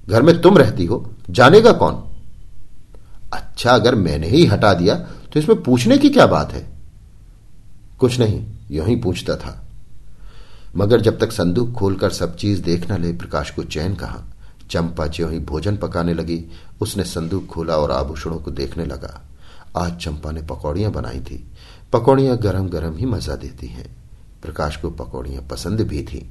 घर 0.10 0.22
में 0.22 0.42
तुम 0.42 0.58
रहती 0.58 0.86
हो, 0.86 1.10
जानेगा 1.30 1.72
कौन? 1.72 2.04
अच्छा 3.34 3.72
अगर 3.72 3.96
मैंने 3.96 4.28
ही 4.28 4.46
हटा 4.46 4.74
दिया 4.74 4.96
तो 5.34 5.40
इसमें 5.40 5.62
पूछने 5.64 5.98
की 5.98 6.10
क्या 6.10 6.26
बात 6.28 6.52
है? 6.52 6.66
कुछ 8.00 8.20
नहीं, 8.20 8.46
यू 8.72 8.84
ही 8.84 8.96
पूछता 8.96 9.36
था। 9.36 9.62
मगर 10.78 11.02
जब 11.02 11.20
तक 11.20 11.32
संदूक 11.32 11.72
खोलकर 11.72 12.10
सब 12.10 12.36
चीज़ 12.36 12.62
देख 12.62 12.92
न 12.92 13.02
ले, 13.02 13.14
प्रकाश 13.14 13.50
को 13.50 13.64
चैन 13.64 13.96
कहा। 13.96 14.24
चंपा 14.70 15.08
ज्यो 15.08 15.30
ही 15.30 15.40
भोजन 15.40 15.78
पकाने 15.78 16.14
लगी, 16.14 16.46
उसने 16.82 17.04
संदूक 17.04 17.46
खोला 17.46 17.76
और 17.76 17.92
आभूषणों 17.92 18.38
को 18.38 18.52
देखने 18.52 18.86
लगा। 18.86 19.22
आज 19.78 19.98
चंपा 19.98 20.32
ने 20.32 20.42
पकौड़ियाँ 20.42 20.92
बनाई 20.92 21.20
थी। 21.20 21.52
पकौड़ियाँ 21.96 22.38
गरम 22.38 22.68
गरम 22.70 22.96
ही 22.98 23.06
मज़ा 23.06 23.36
देती 23.36 23.68
हैं। 23.68 23.86
प्रकाश 24.42 24.76
को 24.78 24.90
पकौड़ियाँ 24.92 25.42
पसंद 25.42 25.82
भी 25.82 26.04
थी। 26.04 26.28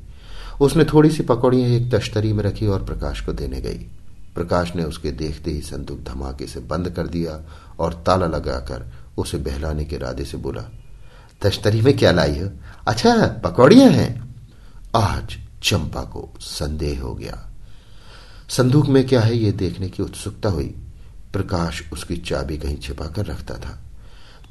उसने 0.60 0.84
थोड़ी 0.84 1.10
सी 1.10 1.22
पकौड़ियाँ 1.22 1.68
एक 1.70 1.90
तश्तरी 1.94 2.32
में 2.32 2.42
रखी 2.44 2.66
और 2.66 2.84
प्रकाश 2.84 3.20
को 3.20 3.32
देने 3.32 3.60
गई। 3.60 3.78
प्रकाश 4.34 4.74
ने 4.76 4.84
उसके 4.84 5.10
देखते 5.12 5.50
ही 5.50 5.60
संदूक 5.60 6.00
धमाके 6.04 6.46
से 6.46 6.60
बंद 6.60 6.90
कर 6.90 7.06
दिया 7.06 7.40
और 7.78 7.94
ताला 8.06 8.26
लगाकर 8.26 8.84
उसे 9.18 9.38
बहलाने 9.38 9.84
के 9.84 9.96
इरादे 9.96 10.24
से 10.24 10.36
बोला, 10.36 10.62
तश्तरी 11.42 11.80
में 11.80 11.96
क्या 11.96 12.12
लाई 12.12 12.38
हो? 12.38 12.48
अच्छा 12.86 13.26
पकौड़ियाँ 13.44 13.88
हैं। 13.90 14.36
आज 14.96 15.36
चंपा 15.62 16.02
को 16.04 16.28
संदेह 16.40 17.02
हो 17.02 17.14
गया। 17.14 17.38
संदूक 18.48 18.86
में 18.86 19.06
क्या 19.06 19.20
है 19.20 19.36
ये 19.36 19.52
देखने 19.52 19.88
की 19.88 20.02
उत्सुकता 20.02 20.48
हुई। 20.48 20.74
प्रकाश 21.32 21.82
उसकी 21.92 22.16
चाबी 22.16 22.58
कहीं 22.58 22.76
छिपाकर 22.78 23.26
रखता 23.26 23.54
था। 23.54 23.78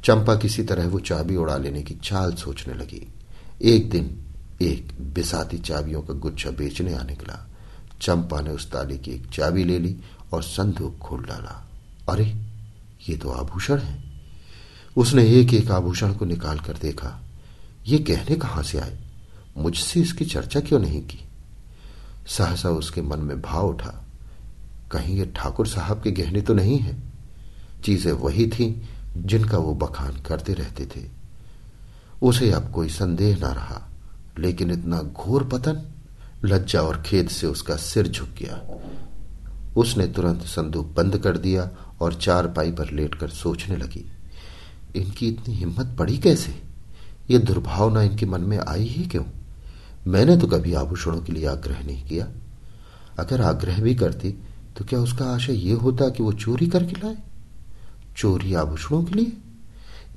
चंपा 0.03 0.35
किसी 0.35 0.63
तरह 0.63 0.87
वो 0.87 0.99
चाबी 0.99 1.35
उड़ा 1.35 1.57
लेने 1.57 1.83
की 1.83 1.93
चाल 1.93 2.33
सोचने 2.33 2.73
लगी। 2.73 3.13
एक 3.61 3.89
दिन 3.89 4.23
एक 4.61 4.97
बिसाती 5.01 5.57
चाबियों 5.57 6.01
का 6.01 6.13
गुच्छा 6.13 6.51
बेचने 6.51 6.93
आ 6.93 7.03
निकला। 7.03 7.49
चंपा 8.01 8.41
ने 8.41 8.49
उस 8.49 8.71
ताली 8.71 8.97
की 8.97 9.11
एक 9.11 9.25
चाबी 9.25 9.63
ले 9.63 9.79
ली 9.79 9.95
और 10.33 10.43
संदूक 10.43 10.97
खोल 10.97 11.23
डाला। 11.23 11.69
अरे, 12.09 12.25
ये 13.09 13.17
तो 13.17 13.29
आभूषण 13.29 13.77
है। 13.77 14.03
उसने 14.97 15.27
एक 15.27 15.53
एक 15.53 15.71
आभूषण 15.71 16.13
को 16.13 16.25
निकाल 16.25 16.59
कर 16.59 16.73
देखा। 16.73 17.23
ये 17.87 17.97
कहने 17.97 18.35
कहाँ 18.35 18.63
से 18.63 18.77
आए? 18.77 18.99
मुझसे 19.57 20.01
इसकी 20.01 20.25
चर्चा 20.25 20.59
क्यों 20.59 20.79
नहीं 20.79 21.01
की? 21.01 21.19
सहसा 22.27 22.69
उसके 22.69 23.01
मन 23.01 23.19
में 23.19 23.41
भाव 23.41 23.67
उठा। 23.67 24.05
कहीं 24.91 25.17
ये 25.17 25.25
ठाकुर 25.25 25.67
साहब 25.67 26.01
के 26.03 26.11
गहने 26.11 26.41
तो 26.41 26.53
नहीं 26.53 26.77
है? 26.77 26.97
चीज़ें 27.85 28.11
वही 28.11 28.47
थी 28.47 28.89
जिनका 29.17 29.57
वो 29.57 29.73
बखान 29.75 30.21
करते 30.21 30.53
रहते 30.53 30.85
थे। 30.85 31.01
उसे 32.21 32.51
अब 32.51 32.71
कोई 32.71 32.89
संदेह 32.89 33.37
ना 33.37 33.51
रहा, 33.53 33.81
लेकिन 34.39 34.71
इतना 34.71 35.01
घोर 35.01 35.43
पतन 35.43 35.81
लज्जा 36.45 36.81
और 36.81 37.01
खेद 37.01 37.29
से 37.29 37.47
उसका 37.47 37.75
सिर 37.75 38.07
झुक 38.07 38.29
गया। 38.39 38.61
उसने 39.77 40.07
तुरंत 40.07 40.41
संदूक 40.41 40.93
बंद 40.95 41.17
कर 41.17 41.37
दिया 41.37 41.69
और 42.01 42.13
चार 42.13 42.47
पाई 42.47 42.71
पर 42.71 42.91
लेटकर 42.91 43.29
सोचने 43.29 43.77
लगी, 43.77 44.05
इनकी 44.95 45.27
इतनी 45.27 45.55
हिम्मत 45.55 45.95
पड़ी 45.99 46.17
कैसे? 46.17 46.61
ये 47.29 47.39
दुर्भावना 47.39 48.01
इनके 48.01 48.25
मन 48.25 48.41
में 48.41 48.57
आई 48.59 48.87
ही 48.87 49.03
क्यों? 49.05 49.23
मैंने 50.07 50.37
तो 50.37 50.47
कभी 50.47 50.73
आभूषणों 50.73 51.19
के 51.19 51.31
लिए 51.31 51.45
आग्रह 51.47 51.83
नहीं 51.85 52.03
किया। 52.03 52.27
अगर 53.19 53.41
आग्रह 53.41 53.81
भी 53.81 53.95
करती 53.95 54.31
तो 54.77 54.85
क्या 54.85 54.99
उसका 54.99 55.25
आशय 55.25 55.53
यह 55.59 55.77
होता 55.77 56.09
कि 56.09 56.23
वो 56.23 56.31
चोरी 56.33 56.67
करके 56.67 56.95
लाए? 56.95 57.17
चोरी 58.17 58.53
आभूषणों 58.53 59.03
के 59.03 59.15
लिए? 59.15 59.37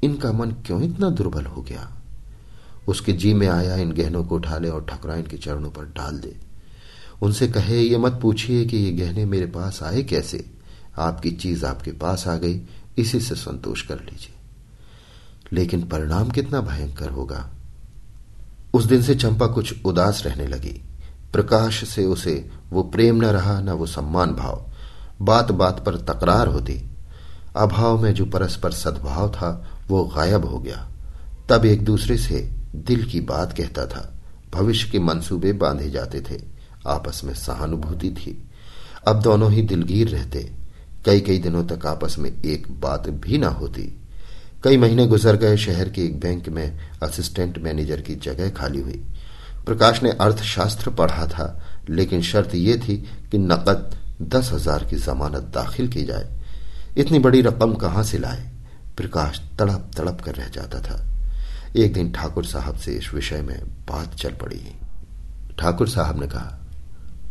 इनका 0.02 0.32
मन 0.32 0.50
क्यों 0.50 0.82
इतना 0.82 1.10
दुर्बल 1.10 1.44
हो 1.44 1.62
गया? 1.62 1.92
उसके 2.88 3.12
जी 3.12 3.34
में 3.34 3.48
आया 3.48 3.76
इन 3.76 3.92
गहनों 3.92 4.24
को 4.24 4.34
उठा 4.34 4.58
ले 4.58 4.68
और 4.68 4.84
ठकुराइन 4.84 5.22
के 5.22 5.36
चरणों 5.36 5.70
पर 5.70 5.84
डाल 5.84 6.18
दे। 6.18 6.36
उनसे 7.22 7.48
कहे, 7.48 7.80
ये 7.80 7.98
मत 7.98 8.18
पूछिए 8.22 8.64
कि 8.64 8.76
ये 8.76 8.92
गहने 8.92 9.24
मेरे 9.24 9.46
पास 9.46 9.82
आए 9.82 10.02
कैसे? 10.02 10.50
आपकी 10.98 11.30
चीज़ 11.30 11.66
आपके 11.66 11.90
पास 11.90 12.28
आ 12.28 12.36
गई, 12.36 12.60
इसी 12.98 13.20
से 13.20 13.34
संतोष 13.34 13.86
कर 13.86 14.00
लीजिए। 14.00 14.34
लेकिन 15.52 15.88
परिणाम 15.88 16.28
कितना 16.28 16.60
भयंकर 16.60 17.10
होगा? 17.10 17.50
उस 18.74 18.84
दिन 18.84 19.02
से 19.02 19.14
चंपा 19.14 19.46
कुछ 19.46 19.84
उदास 19.84 20.22
रहने 20.26 20.46
लगी। 20.46 20.82
प्रकाश 21.32 21.88
से 21.88 22.04
उसे 22.04 22.50
वो 22.70 22.82
प्रेम 22.82 23.16
न 23.16 23.24
रहा, 23.24 23.60
न 23.60 23.68
वो 23.68 23.86
सम्मान 23.86 24.30
भाव। 24.30 24.70
बात 25.22 25.52
बात 25.52 25.84
पर 25.86 25.96
तकरार 25.96 26.46
होती। 26.46 26.90
अभाव 27.56 28.02
में 28.02 28.14
जो 28.14 28.26
परस्पर 28.26 28.70
सद्भाव 28.70 29.28
था, 29.28 29.68
वो 29.88 30.04
गायब 30.04 30.44
हो 30.44 30.58
गया। 30.58 30.88
तब 31.48 31.64
एक 31.64 31.84
दूसरे 31.84 32.16
से 32.16 32.52
दिल 32.74 33.04
की 33.04 33.20
बात 33.20 33.52
कहता 33.52 33.86
था। 33.86 34.18
भविष्य 34.54 34.90
के 34.90 34.98
मंसूबे 34.98 35.52
बांधे 35.52 35.90
जाते 35.90 36.20
थे। 36.20 36.40
आपस 36.86 37.20
में 37.24 37.34
सहानुभूति 37.34 38.10
थी। 38.10 38.48
अब 39.08 39.22
दोनों 39.22 39.52
ही 39.52 39.62
दिलगीर 39.62 40.08
रहते। 40.08 40.52
कई 41.04 41.20
कई 41.20 41.38
दिनों 41.38 41.64
तक 41.64 41.86
आपस 41.86 42.16
में 42.18 42.42
एक 42.42 42.80
बात 42.80 43.08
भी 43.08 43.38
ना 43.38 43.48
होती। 43.48 44.00
कई 44.64 44.76
महीने 44.76 45.06
गुजर 45.06 45.36
गए, 45.36 45.56
शहर 45.56 45.88
के 45.88 46.02
एक 46.02 46.20
बैंक 46.20 46.48
में 46.48 46.78
असिस्टेंट 47.02 47.58
मैनेजर 47.58 48.00
की 48.00 48.14
जगह 48.14 48.50
खाली 48.50 48.80
हुई। 48.80 49.04
प्रकाश 49.66 50.02
ने 50.02 50.10
अर्थशास्त्र 50.10 50.90
पढ़ा 50.90 51.26
था, 51.26 51.62
लेकिन 51.90 52.22
शर्त 52.22 52.54
यह 52.54 52.76
थी 52.76 52.96
कि 53.30 53.38
नकद 53.38 53.96
दस 54.22 54.50
हज़ार 54.52 54.84
की 54.84 54.96
जमानत 54.96 55.42
दाखिल 55.54 55.88
की 55.88 56.04
जाए। 56.04 56.35
इतनी 56.96 57.18
बड़ी 57.18 57.40
रकम 57.42 57.74
कहाँ 57.74 58.02
से 58.02 58.18
लाए? 58.18 58.50
प्रकाश 58.96 59.40
तड़प 59.58 59.90
तड़प 59.96 60.20
कर 60.20 60.34
रह 60.34 60.48
जाता 60.48 60.80
था। 60.80 61.02
एक 61.76 61.92
दिन 61.92 62.10
ठाकुर 62.12 62.44
साहब 62.44 62.76
से 62.76 62.92
इस 62.92 63.12
विषय 63.14 63.42
में 63.42 63.58
बात 63.88 64.14
चल 64.14 64.34
पड़ी। 64.34 64.60
ठाकुर 65.58 65.88
साहब 65.88 66.20
ने 66.20 66.26
कहा, 66.26 66.58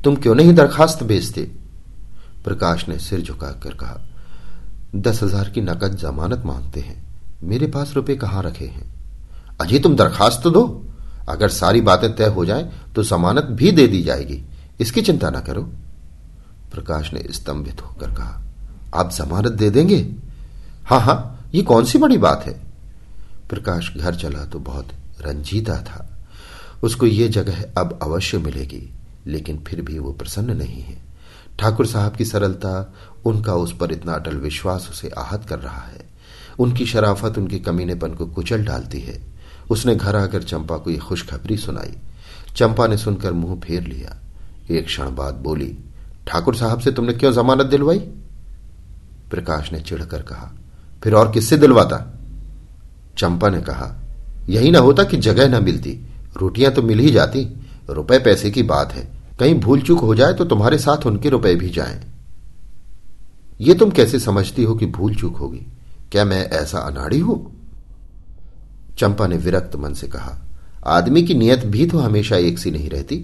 तुम 0.03 0.15
क्यों 0.15 0.35
नहीं 0.35 0.53
दरखास्त 0.53 1.03
भेजते? 1.03 1.41
प्रकाश 2.43 2.87
ने 2.89 2.97
सिर 2.99 3.21
झुकाकर 3.21 3.73
कहा, 3.73 3.99
दस 4.95 5.23
हज़ार 5.23 5.49
की 5.49 5.61
नकद 5.61 5.95
जमानत 5.97 6.43
मांगते 6.45 6.79
हैं। 6.79 7.03
मेरे 7.43 7.67
पास 7.67 7.93
रुपए 7.95 8.15
कहाँ 8.15 8.43
रखे 8.43 8.65
हैं? 8.65 8.93
अजय 9.61 9.79
तुम 9.79 9.95
दरखास्त 9.95 10.47
दो। 10.47 10.63
अगर 11.29 11.49
सारी 11.49 11.81
बातें 11.81 12.15
तय 12.15 12.27
हो 12.27 12.45
जाए 12.45 12.71
तो 12.95 13.03
जमानत 13.03 13.43
भी 13.51 13.71
दे 13.71 13.87
दी 13.87 14.01
जाएगी। 14.03 14.43
इसकी 14.79 15.01
चिंता 15.01 15.29
ना 15.29 15.39
करो। 15.39 15.61
प्रकाश 16.71 17.11
ने 17.13 17.23
स्तंभित 17.31 17.81
होकर 17.81 18.13
कहा 18.13 18.41
आप 18.93 19.11
जमानत 19.11 19.51
दे 19.51 19.69
देंगे? 19.69 20.15
हाँ 20.83 20.99
हाँ 20.99 21.49
ये 21.55 21.61
कौन 21.61 21.85
सी 21.85 21.97
बड़ी 21.97 22.17
बात 22.17 22.43
है? 22.45 22.61
प्रकाश 23.49 23.93
घर 23.97 24.15
चला 24.15 24.45
तो 24.45 24.59
बहुत 24.59 24.87
रंजीदा 25.21 25.77
था। 25.77 26.25
उसको 26.83 27.05
ये 27.05 27.27
जगह 27.27 27.65
अब 27.77 27.99
अवश्य 28.03 28.37
मिलेगी, 28.37 28.93
लेकिन 29.27 29.63
फिर 29.67 29.81
भी 29.81 29.99
वो 29.99 30.11
प्रसन्न 30.11 30.57
नहीं 30.57 30.81
है। 30.81 30.97
ठाकुर 31.59 31.87
साहब 31.87 32.15
की 32.15 32.25
सरलता, 32.25 32.93
उनका 33.25 33.53
उस 33.53 33.77
पर 33.77 33.91
इतना 33.91 34.13
अटल 34.13 34.37
विश्वास 34.37 34.87
उसे 34.91 35.09
आहत 35.09 35.45
कर 35.49 35.59
रहा 35.59 35.81
है। 35.81 36.09
उनकी 36.59 36.85
शराफत, 36.85 37.37
उनके 37.37 37.59
कमीनेपन 37.59 38.13
को 38.13 38.25
कुचल 38.25 38.65
डालती 38.65 38.99
है। 38.99 39.21
उसने 39.69 39.95
घर 39.95 40.15
आकर 40.15 40.43
चंपा 40.43 40.77
को 40.77 40.91
यह 40.91 40.99
खुशखबरी 40.99 41.57
सुनाई। 41.57 41.93
चंपा 42.55 42.87
ने 42.87 42.97
सुनकर 42.97 43.33
मुँह 43.33 43.59
फेर 43.59 43.83
लिया। 43.83 44.17
एक 44.71 44.85
क्षण 44.85 45.15
बाद 45.15 45.33
बोली, 45.33 45.77
ठाकुर 46.27 46.55
साहब 46.55 46.79
से 46.79 46.91
तुमने 46.91 47.13
क्यों 47.13 47.33
जमानत 47.33 47.65
दिलवाई? 47.65 47.99
प्रकाश 49.35 49.71
ने 49.73 49.79
चिढ़कर 49.79 50.21
कहा, 50.21 50.51
फिर 51.03 51.13
और 51.13 51.31
किससे 51.31 51.57
दिलवाता? 51.57 51.97
चंपा 53.17 53.49
ने 53.49 53.61
कहा, 53.61 53.95
यही 54.49 54.71
ना 54.71 54.79
होता 54.79 55.03
कि 55.03 55.17
जगह 55.17 55.49
ना 55.49 55.59
मिलती, 55.59 55.91
रोटियाँ 56.37 56.71
तो 56.71 56.81
मिल 56.81 56.99
ही 56.99 57.11
जाती, 57.11 57.47
रुपए 57.89 58.19
पैसे 58.19 58.51
की 58.51 58.63
बात 58.63 58.93
है, 58.93 59.07
कहीं 59.39 59.59
भूल 59.59 59.81
चूक 59.81 59.99
हो 59.99 60.15
जाए 60.15 60.33
तो 60.33 60.45
तुम्हारे 60.45 60.77
साथ 60.77 61.05
उनके 61.05 61.29
रुपए 61.29 61.55
भी 61.55 61.69
जाएँ। 61.69 61.99
ये 63.61 63.73
तुम 63.73 63.91
कैसे 63.91 64.19
समझती 64.19 64.63
हो 64.63 64.75
कि 64.75 64.85
भूल 64.85 65.15
चूक 65.15 65.37
होगी? 65.37 65.65
क्या 66.11 66.25
मैं 66.25 66.49
ऐसा 66.49 66.79
अनाड़ी 66.79 67.19
हूँ? 67.19 67.37
चंपा 68.97 69.27
ने 69.27 69.37
विरक्त 69.37 69.75
मन 69.75 69.93
से 69.93 70.07
कहा, 70.07 70.37
आदमी 70.87 71.23
की 71.23 71.33
नियत 71.33 71.65
भी 71.65 71.85
तो 71.85 71.99
हमेशा 71.99 72.37
एक 72.37 72.59
सी 72.59 72.71
नहीं 72.71 72.89
रहती। 72.89 73.17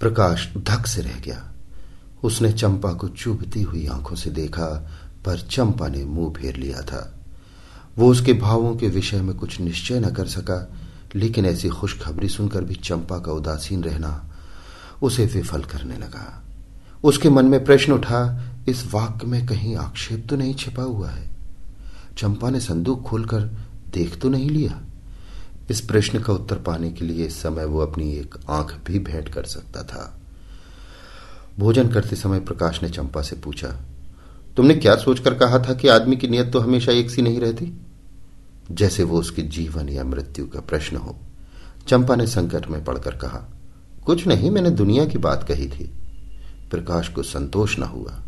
प्रकाश 0.00 0.48
धक 0.58 0.86
से 0.86 1.02
रह 1.02 1.20
गया। 1.20 1.44
उसने 2.24 2.52
चंपा 2.52 2.92
को 2.92 3.08
चुभती 3.08 3.62
हुई 3.62 3.86
आँखों 3.86 4.16
से 4.16 4.30
देखा, 4.30 4.90
पर 5.24 5.40
चंपा 5.40 5.88
ने 5.88 6.04
मुँह 6.04 6.32
फेर 6.32 6.56
लिया 6.56 6.80
था। 6.80 7.14
वो 7.98 8.10
उसके 8.10 8.32
भावों 8.32 8.76
के 8.76 8.88
विषय 8.88 9.20
में 9.22 9.36
कुछ 9.36 9.60
निश्चय 9.60 10.00
न 10.00 10.10
कर 10.10 10.26
सका, 10.26 10.72
लेकिन 11.14 11.46
ऐसी 11.46 11.68
खुशखबरी 11.68 12.28
सुनकर 12.28 12.64
भी 12.64 12.74
चंपा 12.74 13.18
का 13.18 13.32
उदासीन 13.32 13.84
रहना 13.84 14.30
उसे 15.02 15.26
विफल 15.26 15.62
करने 15.62 15.96
लगा। 15.96 16.44
उसके 17.04 17.30
मन 17.30 17.46
में 17.46 17.64
प्रश्न 17.64 17.92
उठा, 17.92 18.44
इस 18.68 18.94
वाक्य 18.94 19.26
में 19.26 19.46
कहीं 19.46 19.76
आक्षेप 19.76 20.26
तो 20.30 20.36
नहीं 20.36 20.54
छिपा 20.54 20.82
हुआ 20.82 21.10
है? 21.10 21.30
चंपा 22.18 22.50
ने 22.50 22.60
संदूक 22.60 23.02
खोलकर 23.02 23.40
देख 23.94 24.20
तो 24.20 24.28
नहीं 24.28 24.50
लिया। 24.50 24.80
इस 25.70 25.80
प्रश्न 25.80 26.20
का 26.20 26.32
उत्तर 26.32 26.56
पाने 26.56 26.90
के 26.90 27.04
लिए 27.04 27.26
इस 27.26 27.42
समय 27.42 27.64
वो 27.64 27.80
अपनी 27.80 28.12
एक 28.12 28.34
आँख 28.50 28.80
भी 28.86 28.98
भेंट 28.98 29.28
कर 29.28 29.44
सकता 29.44 29.82
था। 29.82 30.17
भोजन 31.58 31.88
करते 31.88 32.16
समय 32.16 32.40
प्रकाश 32.40 32.82
ने 32.82 32.88
चंपा 32.88 33.22
से 33.22 33.36
पूछा, 33.36 33.68
तुमने 34.56 34.74
क्या 34.74 34.94
सोचकर 34.96 35.34
कहा 35.34 35.58
था 35.58 35.74
कि 35.74 35.88
आदमी 35.88 36.16
की 36.16 36.28
नियत 36.28 36.52
तो 36.52 36.60
हमेशा 36.60 36.92
एक 36.92 37.10
सी 37.10 37.22
नहीं 37.22 37.40
रहती? 37.40 37.72
जैसे 38.70 39.02
वो 39.02 39.18
उसके 39.18 39.42
जीवन 39.42 39.88
या 39.88 40.04
मृत्यु 40.04 40.46
का 40.46 40.60
प्रश्न 40.60 40.96
हो, 40.96 41.16
चंपा 41.88 42.16
ने 42.16 42.26
संकट 42.26 42.66
में 42.66 42.84
पड़कर 42.84 43.16
कहा। 43.16 43.46
कुछ 44.06 44.26
नहीं, 44.26 44.50
मैंने 44.50 44.70
दुनिया 44.70 45.04
की 45.04 45.18
बात 45.18 45.44
कही 45.44 45.68
थी। 45.68 45.90
प्रकाश 46.70 47.08
को 47.08 47.22
संतोष 47.22 47.78
न 47.78 47.82
हुआ। 47.82 48.22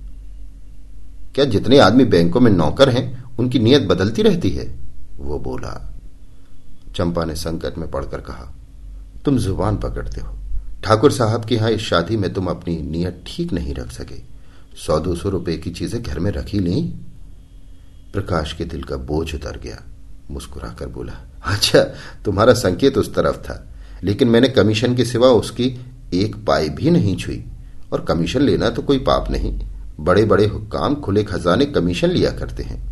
क्या 1.34 1.44
जितने 1.44 1.78
आदमी 1.78 2.04
बैंकों 2.04 2.40
में 2.40 2.50
नौकर 2.50 2.88
हैं, 2.88 3.36
उनकी 3.38 3.58
नियत 3.58 3.82
बदलती 3.82 4.22
रहती 4.22 4.50
है? 4.50 4.66
वो 5.16 5.38
बोला। 5.38 5.92
चंपा 6.94 7.24
ने 7.24 7.34
संकट 7.34 7.78
में 7.78 7.90
पड़कर 7.90 8.20
कहा, 8.20 8.52
तुम 9.24 9.38
ज़ुबान 9.38 9.76
पकड़ते 9.76 10.20
हो। 10.20 10.39
ठाकुर 10.84 11.12
साहब 11.12 11.44
की 11.44 11.54
यहाँ 11.54 11.70
इस 11.70 11.80
शादी 11.80 12.16
में 12.16 12.32
तुम 12.34 12.46
अपनी 12.46 12.76
नियत 12.82 13.22
ठीक 13.26 13.52
नहीं 13.52 13.74
रख 13.74 13.90
सके। 13.92 14.20
सौ 14.78 14.98
दो 15.00 15.14
सौ 15.14 15.28
रुपए 15.28 15.56
की 15.56 15.70
चीज़ें 15.70 16.02
घर 16.02 16.18
में 16.18 16.30
रखी 16.32 16.58
ली। 16.58 16.80
प्रकाश 18.12 18.52
के 18.52 18.64
दिल 18.64 18.82
का 18.82 18.96
बोझ 18.98 19.34
उतर 19.34 19.58
गया। 19.58 19.82
मुस्कुराकर 20.30 20.88
बोला 20.88 21.12
अच्छा 21.46 21.82
तुम्हारा 22.24 22.52
संकेत 22.54 22.98
उस 22.98 23.14
तरफ़ 23.14 23.36
था, 23.36 23.66
लेकिन 24.02 24.28
मैंने 24.28 24.48
कमीशन 24.48 24.94
के 24.94 25.04
सिवा 25.04 25.28
उसकी 25.34 25.66
एक 26.14 26.36
पाई 26.46 26.68
भी 26.70 26.90
नहीं 26.90 27.16
छुई। 27.16 27.44
और 27.92 28.04
कमीशन 28.04 28.40
लेना 28.40 28.70
तो 28.70 28.82
कोई 28.82 28.98
पाप 29.00 29.30
नहीं 29.30 29.58
बड़े 30.00 30.24
बड़े 30.24 30.46
हुक्काम, 30.46 30.94
खुले 30.94 31.22
खजाने 31.24 31.66
कमीशन 31.66 32.08
लिया 32.08 32.30
करते 32.30 32.62
हैं। 32.62 32.82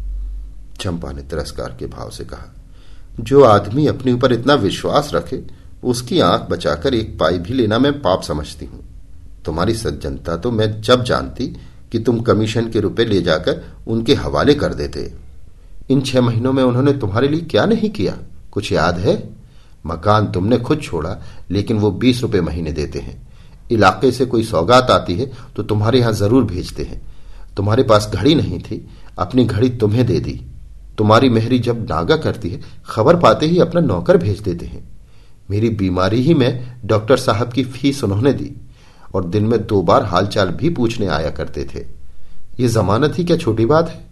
चंपा 0.80 1.12
ने 1.12 1.22
तिरस्कार 1.22 1.76
के 1.78 1.86
भाव 1.86 2.10
से 2.10 2.24
कहा, 2.24 2.54
जो 3.20 3.42
आदमी 3.42 3.86
अपने 3.86 4.12
ऊपर 4.12 4.32
इतना 4.32 4.54
विश्वास 4.56 5.10
रखे 5.14 5.36
उसकी 5.82 6.20
आँख 6.20 6.48
बचाकर 6.50 6.94
एक 6.94 7.18
पाई 7.18 7.38
भी 7.38 7.54
लेना 7.54 7.78
मैं 7.78 7.92
पाप 8.02 8.22
समझती 8.22 8.66
हूँ। 8.66 8.84
तुम्हारी 9.44 9.74
सज्जनता 9.74 10.36
तो 10.36 10.50
मैं 10.50 10.80
जब 10.82 11.04
जानती 11.04 11.46
कि 11.92 11.98
तुम 11.98 12.20
कमीशन 12.20 12.68
के 12.70 12.80
रुपए 12.80 13.04
ले 13.04 13.20
जाकर 13.22 13.62
उनके 13.86 14.14
हवाले 14.14 14.54
कर 14.54 14.74
देते। 14.74 15.12
इन 15.90 16.00
छह 16.00 16.20
महीनों 16.20 16.52
में 16.52 16.62
उन्होंने 16.62 16.92
तुम्हारे 16.94 17.28
लिए 17.28 17.40
क्या 17.42 17.64
नहीं 17.66 17.90
किया? 17.90 18.16
कुछ 18.52 18.72
याद 18.72 18.98
है? 18.98 19.16
मकान 19.86 20.26
तुमने 20.32 20.58
खुद 20.58 20.80
छोड़ा, 20.82 21.16
लेकिन 21.50 21.78
वो 21.78 21.90
बीस 21.92 22.20
रुपए 22.22 22.40
महीने 22.40 22.72
देते 22.72 22.98
हैं। 22.98 23.16
इलाके 23.70 24.10
से 24.12 24.26
कोई 24.26 24.44
सौगात 24.44 24.90
आती 24.90 25.14
है 25.14 25.30
तो 25.56 25.62
तुम्हारे 25.62 25.98
यहाँ 26.00 26.12
ज़रूर 26.14 26.44
भेजते 26.44 26.82
हैं। 26.82 27.00
तुम्हारे 27.56 27.82
पास 27.82 28.10
घड़ी 28.14 28.34
नहीं 28.34 28.58
थी, 28.60 28.86
अपनी 29.18 29.44
घड़ी 29.44 29.68
तुम्हें 29.70 30.06
दे 30.06 30.18
दी। 30.20 30.40
तुम्हारी 30.98 31.28
मेहरी 31.28 31.58
जब 31.58 31.86
नागा 31.90 32.16
करती 32.16 32.48
है, 32.50 32.60
खबर 32.86 33.16
पाते 33.16 33.46
ही 33.46 33.58
अपना 33.60 33.80
नौकर 33.80 34.16
भेज 34.16 34.40
देते 34.40 34.66
हैं। 34.66 34.86
मेरी 35.48 35.68
बीमारी 35.70 36.20
ही 36.22 36.34
में 36.34 36.80
डॉक्टर 36.84 37.16
साहब 37.16 37.52
की 37.52 37.64
फ़ीस 37.64 38.02
उन्होंने 38.04 38.32
दी 38.32 38.50
और 39.14 39.24
दिन 39.26 39.44
में 39.44 39.66
दो 39.66 39.80
बार 39.82 40.02
हालचाल 40.04 40.48
भी 40.50 40.70
पूछने 40.70 41.06
आया 41.08 41.30
करते 41.30 41.64
थे। 41.64 41.84
ये 42.60 42.68
जमानत 42.68 43.18
ही 43.18 43.24
क्या 43.24 43.36
छोटी 43.36 43.66
बात 43.66 43.88
है? 43.88 44.06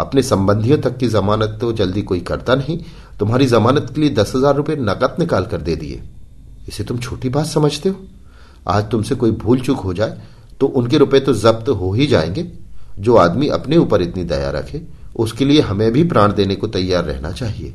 अपने 0.00 0.22
संबंधियों 0.22 0.78
तक 0.78 0.96
की 0.98 1.08
जमानत 1.08 1.58
तो 1.60 1.72
जल्दी 1.72 2.02
कोई 2.02 2.20
करता 2.20 2.54
नहीं, 2.54 2.78
तुम्हारी 3.18 3.46
जमानत 3.46 3.90
के 3.94 4.00
लिए 4.00 4.10
दस 4.10 4.32
हज़ार 4.36 4.54
रुपये 4.54 4.76
नकद 4.76 5.16
निकाल 5.18 5.44
कर 5.46 5.60
दे 5.60 5.76
दिए। 5.76 6.02
इसे 6.68 6.84
तुम 6.84 6.98
छोटी 6.98 7.28
बात 7.28 7.46
समझते 7.46 7.88
हो? 7.88 7.96
आज 8.68 8.90
तुमसे 8.90 9.14
कोई 9.14 9.30
भूल 9.32 9.60
चूक 9.60 9.80
हो 9.80 9.94
जाए 9.94 10.20
तो 10.60 10.66
उनके 10.68 10.98
रुपए 10.98 11.20
तो 11.20 11.34
जब्त 11.34 11.68
हो 11.70 11.92
ही 11.92 12.06
जाएँगे। 12.06 12.46
जो 12.98 13.16
आदमी 13.16 13.48
अपने 13.48 13.76
ऊपर 13.76 14.02
इतनी 14.02 14.24
दया 14.24 14.50
रखे, 14.50 14.80
उसके 15.16 15.44
लिए 15.44 15.60
हमें 15.60 15.90
भी 15.92 16.04
प्राण 16.04 16.32
देने 16.32 16.54
को 16.54 16.66
तैयार 16.68 17.04
रहना 17.04 17.30
चाहिए। 17.32 17.74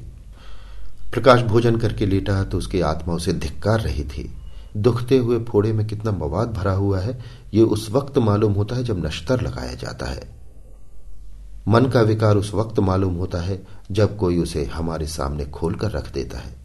प्रकाश 1.12 1.42
भोजन 1.42 1.76
करके 1.76 2.06
लेटा 2.06 2.44
तो 2.44 2.58
उसकी 2.58 2.82
आत्मा 2.82 3.14
उसे 3.14 3.34
धिक्कार 3.34 3.80
रही 3.80 4.04
थी। 4.04 4.32
दुखते 4.78 5.18
हुए 5.18 5.40
फोड़े 5.44 5.72
में 5.74 5.86
कितना 5.88 6.12
मवाद 6.12 6.48
भरा 6.48 6.72
हुआ 6.72 7.00
है, 7.00 7.20
ये 7.54 7.62
उस 7.62 7.90
वक्त 7.92 8.18
मालूम 8.18 8.54
होता 8.54 8.76
है 8.76 8.84
जब 8.84 9.06
नश्तर 9.06 9.42
लगाया 9.42 9.74
जाता 9.74 10.06
है। 10.06 10.30
मन 11.68 11.86
का 11.86 12.02
विकार 12.02 12.38
उस 12.38 12.54
वक्त 12.54 12.80
मालूम 12.80 13.16
होता 13.16 13.42
है 13.42 13.62
जब 13.92 14.18
कोई 14.18 14.38
उसे 14.38 14.66
हमारे 14.66 15.08
सामने 15.08 15.46
खोलकर 15.46 15.92
रख 15.92 16.12
देता 16.14 16.38
है। 16.38 16.56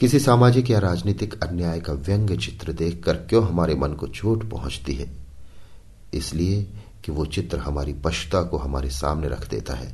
किसी 0.00 0.18
सामाजिक 0.18 0.70
या 0.70 0.78
राजनीतिक 0.78 1.42
अन्याय 1.44 1.80
का 1.80 1.92
व्यंग्य 1.92 2.36
चित्र 2.36 2.72
देखकर 2.72 3.16
क्यों 3.16 3.44
हमारे 3.48 3.74
मन 3.74 3.92
को 3.92 4.06
चोट 4.06 4.48
पहुँचती 4.50 4.94
है? 4.94 5.10
इसलिए 6.14 6.62
कि 7.04 7.12
वो 7.12 7.24
चित्र 7.26 7.58
हमारी 7.58 7.92
पश्ता 7.92 8.42
को 8.42 8.56
हमारे 8.56 8.90
सामने 8.90 9.28
रख 9.28 9.48
देता 9.50 9.74
है। 9.74 9.92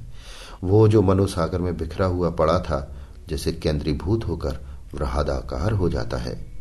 वो 0.65 0.87
जो 0.89 1.03
मनोसागर 1.03 1.59
में 1.59 1.77
बिखरा 1.77 2.07
हुआ 2.07 2.31
पड़ा 2.31 2.59
था 2.59 2.97
जैसे 3.31 3.53
केंद्रीभूत 3.53 4.25
होकर 4.29 4.61
वृहदाकार 4.95 5.73
हो 5.73 5.89
जाता 5.89 6.17
है, 6.17 6.53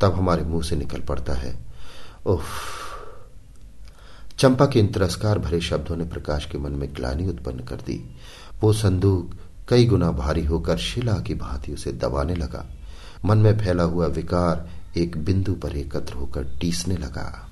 तब 0.00 0.12
हमारे 0.12 0.44
मुँह 0.44 0.62
से 0.62 0.76
निकल 0.76 1.00
पड़ता 1.00 1.32
है। 1.32 1.66
उफ। 2.26 2.44
चंपा 4.38 4.66
के 4.66 4.78
इन 4.78 4.86
तिरस्कार 4.86 5.38
भरे 5.38 5.60
शब्दों 5.60 5.96
ने 5.96 6.04
प्रकाश 6.04 6.46
के 6.46 6.58
मन 6.58 6.72
में 6.72 6.94
ग्लानी 6.94 7.28
उत्पन्न 7.28 7.58
कर 7.60 7.76
दी। 7.76 8.16
वो 8.60 8.72
संदूक 8.72 9.36
कई 9.68 9.86
गुना 9.86 10.10
भारी 10.10 10.44
होकर 10.44 10.76
शिला 10.76 11.14
की 11.14 11.34
भांति 11.34 11.72
उसे 11.72 11.92
दबाने 11.92 12.34
लगा। 12.34 12.66
मन 13.24 13.38
में 13.38 13.58
फैला 13.58 13.84
हुआ 13.84 14.06
विकार 14.06 14.70
एक 14.96 15.24
बिंदु 15.24 15.54
पर 15.54 15.76
एकत्र 15.76 16.14
होकर 16.14 16.44
टीसने 16.60 16.96
लगा। 16.96 17.50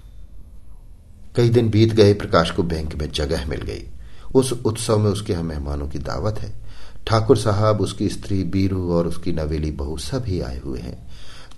कई 1.37 1.49
दिन 1.49 1.71
बीत 1.71 1.93
गए, 1.93 2.15
प्रकाश 2.15 2.51
को 2.51 2.63
बैंक 2.63 2.95
में 2.95 3.11
जगह 3.11 3.47
मिल 3.47 3.63
गई। 3.63 3.89
उस 4.35 4.53
उत्सव 4.53 4.99
में 4.99 5.11
उसके 5.11 5.37
मेहमानों 5.37 5.89
की 5.89 5.99
दावत 5.99 6.39
है। 6.39 6.64
ठाकुर 7.07 7.37
साहब, 7.37 7.81
उसकी 7.81 8.09
स्त्री 8.09 8.45
बीरू 8.45 8.93
और 8.93 9.07
उसकी 9.07 9.33
नवेली 9.33 9.71
बहू 9.71 9.97
सभी 9.97 10.41
आए 10.41 10.59
हुए 10.59 10.81
हैं। 10.81 11.07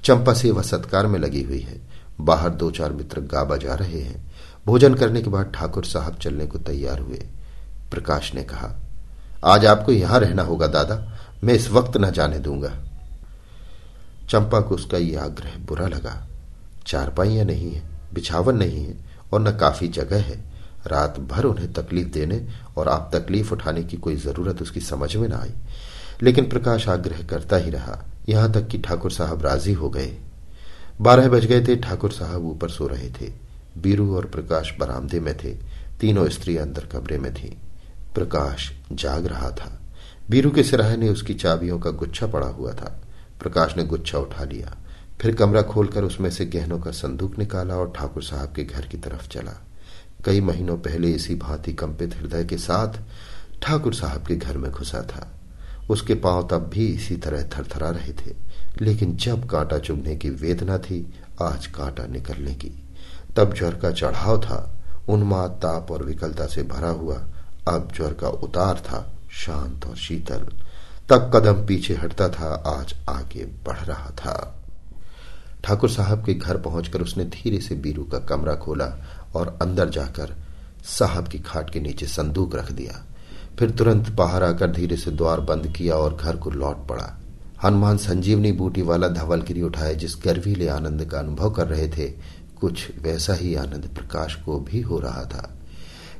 चंपा 0.04 0.34
सेवा 0.34 0.62
सत्कार 0.62 1.06
में 1.06 1.18
लगी 1.18 1.42
हुई 1.42 1.60
है। 1.60 1.80
बाहर 2.20 2.50
दो 2.50 2.70
चार 2.70 2.92
मित्र 2.92 3.20
गा 3.20 3.44
बजा 3.44 3.74
रहे 3.74 4.00
हैं। 4.00 4.32
भोजन 4.66 4.94
करने 4.94 5.22
के 5.22 5.30
बाद 5.30 5.52
ठाकुर 5.54 5.84
साहब 5.84 6.14
चलने 6.14 6.46
को 6.46 6.58
तैयार 6.58 6.98
हुए। 6.98 7.26
प्रकाश 7.90 8.34
ने 8.34 8.42
कहा, 8.42 8.80
आज 9.44 9.66
आपको 9.66 9.92
यहाँ 9.92 10.20
रहना 10.20 10.42
होगा, 10.42 10.66
दादा। 10.66 11.18
मैं 11.44 11.54
इस 11.54 11.70
वक्त 11.70 11.96
न 11.96 12.10
जाने 12.10 12.38
दूँगा। 12.38 12.72
चंपा 14.30 14.60
को 14.60 14.74
उसका 14.74 14.98
यह 14.98 15.22
आग्रह 15.22 15.58
बुरा 15.58 15.86
लगा। 15.86 16.28
चारपाइयाँ 16.86 17.44
नहीं 17.44 17.72
है, 17.72 17.82
बिछावन 18.14 18.56
नहीं 18.56 18.84
है 18.86 18.94
और 19.32 19.40
न 19.40 19.56
काफ़ी 19.56 19.88
जगह 19.88 20.22
है। 20.22 20.56
रात 20.86 21.20
भर 21.20 21.44
उन्हें 21.44 21.72
तकलीफ़ 21.72 22.08
देने 22.08 22.46
और 22.76 22.88
आप 22.88 23.10
तकलीफ़ 23.14 23.52
उठाने 23.52 23.84
की 23.84 23.96
कोई 23.96 24.16
ज़रूरत 24.16 24.62
उसकी 24.62 24.80
समझ 24.80 25.16
में 25.16 25.28
ना 25.28 25.36
आई। 25.36 25.52
लेकिन 26.22 26.48
प्रकाश 26.48 26.88
आग्रह 26.88 27.22
करता 27.22 27.56
ही 27.56 27.70
रहा, 27.70 28.04
यहाँ 28.28 28.52
तक 28.52 28.68
कि 28.68 28.78
ठाकुर 28.78 29.12
साहब 29.12 29.42
राज़ी 29.42 29.72
हो 29.72 29.90
गए। 29.90 30.16
बारह 31.00 31.28
बज 31.28 31.44
गए 31.44 31.66
थे, 31.66 31.76
ठाकुर 31.76 32.12
साहब 32.12 32.46
ऊपर 32.46 32.68
सो 32.68 32.86
रहे 32.86 33.10
थे। 33.10 33.32
बीरू 33.78 34.16
और 34.16 34.24
प्रकाश 34.24 34.74
बरामदे 34.80 35.20
में 35.20 35.36
थे, 35.36 35.50
तीनों 36.00 36.28
स्त्री 36.28 36.56
अंदर 36.56 36.84
कमरे 36.84 37.18
में 37.18 37.34
थी। 37.34 37.58
प्रकाश 38.14 38.72
जाग 38.92 39.26
रहा 39.26 39.50
था। 39.50 39.80
बीरू 40.30 40.50
के 40.50 40.62
सिराहे 40.62 40.96
ने 40.96 41.08
उसकी 41.08 41.34
चाबियों 41.34 41.78
का 41.78 41.90
गुच्छा 41.90 42.26
पड़ा 42.26 42.46
हुआ 42.46 42.72
था। 42.72 43.02
प्रकाश 43.40 43.76
ने 43.76 43.84
गुच्छा 43.84 44.18
उठा 44.18 44.44
लिया, 44.44 44.76
फिर 45.20 45.34
कमरा 45.34 45.62
खोलकर 45.62 46.04
उसमें 46.04 46.30
से 46.30 46.46
गहनों 46.46 46.78
का 46.78 46.90
संदूक 46.90 47.38
निकाला 47.38 47.74
और 47.74 47.92
ठाकुर 47.96 48.22
साहब 48.22 48.52
के 48.52 48.64
घर 48.64 48.86
की 48.86 48.96
तरफ़ 48.96 49.28
चला। 49.28 49.65
कई 50.26 50.40
महीनों 50.40 50.76
पहले 50.78 51.10
इसी 51.10 51.34
भांति 51.34 51.72
कंपित 51.72 52.16
हृदय 52.16 52.44
के 52.44 52.58
साथ 52.58 52.98
ठाकुर 53.62 53.94
साहब 53.94 54.26
के 54.26 54.36
घर 54.36 54.56
में 54.56 54.70
घुसा 54.70 55.02
था। 55.02 55.32
उसके 55.90 56.14
पाँव 56.14 56.48
तब 56.50 56.68
भी 56.68 56.86
इसी 56.86 57.16
तरह 57.16 57.42
थरथरा 57.42 57.90
रहे 57.90 58.12
थे, 58.12 58.34
लेकिन 58.80 59.16
जब 59.16 59.48
कांटा 59.48 59.78
चुभने 59.78 60.16
की 60.16 60.30
वेदना 60.30 60.78
थी, 60.78 61.14
आज 61.42 61.66
कांटा 61.66 62.06
निकलने 62.06 62.54
की। 62.54 62.70
तब 63.36 63.54
ज्वर 63.54 63.74
का 63.74 63.90
चढ़ाव 63.90 64.40
था, 64.40 64.82
उन्माद 65.08 65.50
ताप 65.50 65.90
और 65.90 66.02
विकलता 66.02 66.46
से 66.46 66.62
भरा 66.62 66.88
हुआ। 66.88 67.16
अब 67.68 67.92
ज्वर 67.94 68.12
का 68.12 68.28
उतार 68.28 68.78
था, 68.78 69.14
शांत 69.30 69.86
और 69.86 69.96
शीतल। 69.96 70.46
तब 71.08 71.30
कदम 71.34 71.66
पीछे 71.66 71.94
हटता 71.94 72.28
था, 72.28 72.54
आज 72.66 72.94
आगे 73.08 73.44
बढ़ 73.44 73.78
रहा 73.78 74.10
था। 74.10 74.52
ठाकुर 75.64 75.90
साहब 75.90 76.24
के 76.24 76.34
घर 76.34 76.56
पहुंचकर 76.56 77.00
उसने 77.00 77.24
धीरे 77.24 77.60
से 77.60 77.74
बीरू 77.74 78.04
का 78.04 78.18
कमरा 78.18 78.54
खोला 78.54 78.86
और 79.36 79.58
अंदर 79.62 79.88
जाकर 79.88 80.34
साहब 80.88 81.28
की 81.28 81.38
खाट 81.38 81.70
के 81.70 81.80
नीचे 81.80 82.06
संदूक 82.06 82.54
रख 82.56 82.72
दिया। 82.72 83.04
फिर 83.58 83.70
तुरंत 83.70 84.10
बाहर 84.10 84.42
आकर 84.42 84.70
धीरे 84.70 84.96
से 84.96 85.10
द्वार 85.10 85.40
बंद 85.40 85.66
किया 85.66 85.94
और 85.94 86.16
घर 86.16 86.36
को 86.36 86.50
लौट 86.50 86.86
पड़ा। 86.88 87.12
हनुमान 87.64 87.96
संजीवनी 87.96 88.52
बूटी 88.52 88.82
वाला 88.82 89.08
धवलगिरी 89.08 89.62
उठाए 89.62 89.94
जिस 89.94 90.16
गर्वीले 90.24 90.68
आनंद 90.68 91.04
का 91.04 91.18
अनुभव 91.18 91.50
कर 91.50 91.66
रहे 91.66 91.88
थे, 91.88 92.08
कुछ 92.60 92.86
वैसा 93.00 93.34
ही 93.34 93.54
आनंद 93.54 93.88
प्रकाश 93.94 94.34
को 94.34 94.58
भी 94.60 94.80
हो 94.80 94.98
रहा 94.98 95.24
था। 95.24 95.50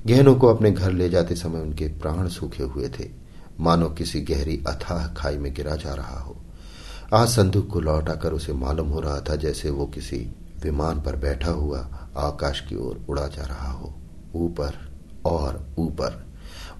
गहनों 0.07 0.35
को 0.35 0.46
अपने 0.46 0.70
घर 0.70 0.92
ले 0.92 1.09
जाते 1.09 1.35
समय 1.35 1.61
उनके 1.61 1.88
प्राण 2.00 2.29
सूखे 2.29 2.62
हुए 2.62 2.88
थे। 2.88 3.09
मानो 3.61 3.88
किसी 3.88 4.20
गहरी 4.20 4.57
अथाह 4.68 5.07
खाई 5.14 5.37
में 5.37 5.52
गिरा 5.55 5.76
जा 5.76 5.94
रहा 5.94 6.20
हो। 6.20 6.37
आज 7.14 7.29
संदूक 7.29 7.68
को 7.70 7.81
लौट 7.81 8.09
आकर 8.09 8.33
उसे 8.33 8.52
मालूम 8.52 8.88
हो 8.88 9.00
रहा 9.00 9.20
था 9.20 9.37
जैसे 9.37 9.70
वो 9.70 9.87
किसी 9.87 10.18
विमान 10.62 11.00
पर 11.00 11.16
बैठा 11.16 11.50
हुआ 11.50 11.78
आकाश 12.16 12.60
की 12.60 12.76
ओर 12.76 13.04
उड़ा 13.08 13.26
जा 13.26 13.42
रहा 13.42 13.72
हो। 13.72 13.94
ऊपर 14.34 14.92
और 15.26 15.66
ऊपर। 15.78 16.26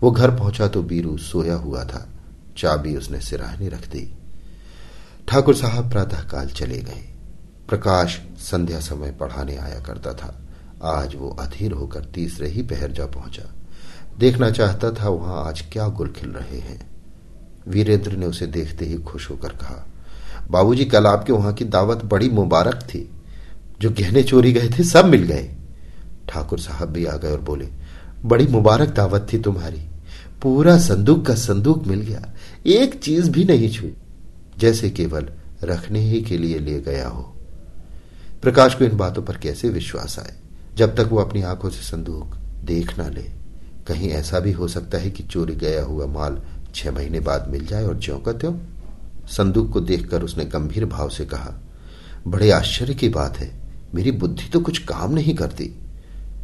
वो 0.01 0.11
घर 0.11 0.31
पहुँचा 0.31 0.69
तो 0.69 0.83
बीरू 0.83 1.17
सोया 1.17 1.55
हुआ 1.55 1.85
था। 1.85 2.09
चाबी 2.57 2.97
उसने 2.97 3.21
सिराहनी 3.21 3.69
रख 3.69 3.89
दी। 3.89 4.19
ठाकुर 5.29 5.55
साहब 5.55 5.91
प्रातःकाल 5.91 6.49
चले 6.49 6.79
गए। 6.79 7.13
प्रकाश 7.69 8.21
संध्या 8.39 8.81
समय 8.81 9.11
पढ़ाने 9.11 9.57
आया 9.57 9.81
करता 9.81 10.13
था। 10.13 10.41
आज 10.83 11.15
वो 11.17 11.31
अधीर 11.31 11.73
होकर 11.73 12.05
तीसरे 12.05 12.49
ही 12.49 12.63
पहर 12.63 12.93
जा 12.93 13.07
पहुँचा। 13.07 13.51
देखना 14.19 14.51
चाहता 14.51 14.91
था 14.91 15.09
वहाँ 15.09 15.45
आज 15.45 15.65
क्या 15.73 15.89
गुल 15.89 16.09
खिल 16.09 16.31
रहे 16.31 16.59
हैं। 16.59 16.97
वीरेंद्र 17.69 18.13
ने 18.13 18.27
उसे 18.27 18.47
देखते 18.47 18.85
ही 18.85 18.99
खुश 18.99 19.31
होकर 19.31 19.49
कहा, 19.49 19.87
बाबूजी, 20.51 20.85
कल 20.85 21.07
आपके 21.07 21.33
वहाँ 21.33 21.53
की 21.53 21.65
दावत 21.65 22.05
बड़ी 22.05 22.29
मुबारक 22.31 22.75
थी। 22.75 23.11
जो 23.81 23.91
गहने 23.91 24.23
चोरी 24.23 24.53
गए 24.53 24.69
थे, 24.79 24.85
सब 24.85 25.05
मिल 25.05 25.23
गए। 25.23 25.51
ठाकुर 26.29 26.59
साहब 26.59 26.89
भी 26.89 27.05
आ 27.05 27.17
गए 27.17 27.31
और 27.31 27.41
बोले, 27.41 27.69
बड़ी 28.25 28.47
मुबारक 28.47 28.89
दावत 28.89 29.27
थी 29.33 29.39
तुम्हारी। 29.39 29.83
पूरा 30.43 30.79
संदूक 30.79 31.27
का 31.27 31.35
संदूक 31.35 31.87
मिल 31.87 32.01
गया। 32.01 32.35
एक 32.67 32.95
चीज़ 32.95 33.31
भी 33.31 33.45
नहीं 33.45 33.71
छुई 33.71 33.95
जैसे 34.59 34.91
केवल 34.91 35.29
रखने 35.65 36.01
ही 36.01 36.21
के 36.21 36.39
लिए 36.39 36.59
ले 36.59 36.81
गया 36.81 37.09
हो। 37.09 37.37
प्रकाश 38.43 38.75
को 38.75 38.85
इन 38.85 38.97
बातों 38.97 39.23
पर 39.23 39.37
कैसे 39.37 39.69
विश्वास 39.69 40.19
आए, 40.19 40.37
जब 40.77 40.95
तक 40.95 41.09
वो 41.11 41.19
अपनी 41.19 41.43
आँखों 41.43 41.71
से 41.71 41.83
संदूक 41.83 42.37
देख 42.65 42.99
ना 42.99 43.09
ले। 43.09 43.23
कहीं 43.87 44.09
ऐसा 44.09 44.41
भी 44.41 44.53
हो 44.53 44.69
सकता 44.69 44.99
है 44.99 45.11
कि 45.11 45.23
चोरी 45.23 45.55
गया 45.55 45.85
हुआ 45.85 46.07
माल 46.07 46.43
छह 46.75 46.93
महीने 46.93 47.21
बाद 47.21 47.49
मिल 47.49 47.67
जाए 47.67 47.85
और 47.85 47.99
ज्यो 47.99 48.19
का 48.19 48.33
त्यों। 48.33 48.55
संदूक 49.29 49.73
को 49.73 49.81
देखकर 49.81 50.23
उसने 50.23 50.45
गंभीर 50.45 50.85
भाव 50.85 51.09
से 51.09 51.25
कहा, 51.25 51.61
बड़े 52.27 52.51
आश्चर्य 52.51 52.95
की 52.95 53.09
बात 53.09 53.39
है। 53.39 53.66
मेरी 53.97 54.11
बुद्धि 54.13 54.49
तो 54.49 54.61
कुछ 54.61 54.79
काम 54.85 55.15
नहीं 55.15 55.35
करती। 55.35 55.71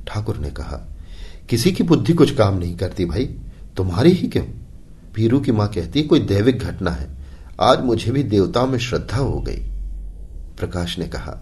ठाकुर 0.06 0.36
ने 0.38 0.50
कहा, 0.50 0.76
किसी 1.48 1.72
की 1.72 1.82
बुद्धि 1.82 2.12
कुछ 2.12 2.34
काम 2.34 2.58
नहीं 2.58 2.76
करती 2.76 3.04
भाई, 3.04 3.24
तुम्हारी 3.76 4.10
ही 4.10 4.28
क्यों? 4.28 4.44
पीरू 5.14 5.40
की 5.40 5.52
माँ 5.52 5.68
कहती, 5.68 6.02
कोई 6.02 6.20
दैविक 6.20 6.58
घटना 6.58 6.90
है, 6.90 7.08
आज 7.60 7.80
मुझे 7.80 8.10
भी 8.10 8.22
देवताओं 8.22 8.66
में 8.66 8.78
श्रद्धा 8.78 9.16
हो 9.16 9.40
गई। 9.40 9.60
प्रकाश 10.58 10.98
ने 10.98 11.06
कहा, 11.06 11.38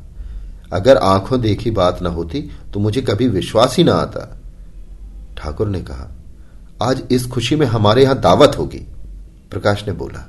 अगर 0.73 0.96
आँखों 0.96 1.40
देखी 1.40 1.70
बात 1.70 2.03
न 2.03 2.07
होती 2.07 2.40
तो 2.73 2.81
मुझे 2.81 3.03
कभी 3.03 3.29
विश्वास 3.29 3.77
ही 3.77 3.85
ना 3.85 3.94
आता। 3.94 4.27
ठाकुर 5.37 5.68
ने 5.68 5.81
कहा, 5.81 6.11
आज 6.83 7.03
इस 7.11 7.27
खुशी 7.27 7.57
में 7.57 7.66
हमारे 7.66 8.03
यहाँ 8.03 8.20
दावत 8.20 8.59
होगी। 8.59 8.87
प्रकाश 9.51 9.85
ने 9.87 9.92
बोला, 9.92 10.27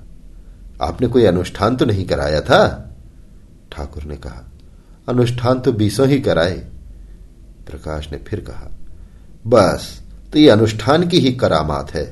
आपने 0.82 1.08
कोई 1.08 1.26
अनुष्ठान 1.26 1.76
तो 1.76 1.86
नहीं 1.86 2.06
कराया 2.06 2.42
था? 2.42 2.62
ठाकुर 3.72 4.04
ने 4.04 4.16
कहा 4.18 4.51
अनुष्ठान 5.08 5.60
तो 5.60 5.72
बीसों 5.74 6.08
ही 6.08 6.20
कराए। 6.22 6.58
प्रकाश 7.68 8.12
ने 8.12 8.18
फिर 8.20 8.40
कहा, 8.42 8.70
बस 9.46 10.02
तो 10.34 10.40
ये 10.40 10.50
अनुष्ठान 10.50 11.08
की 11.08 11.20
ही 11.20 11.32
करामात 11.34 11.94
है। 11.94 12.06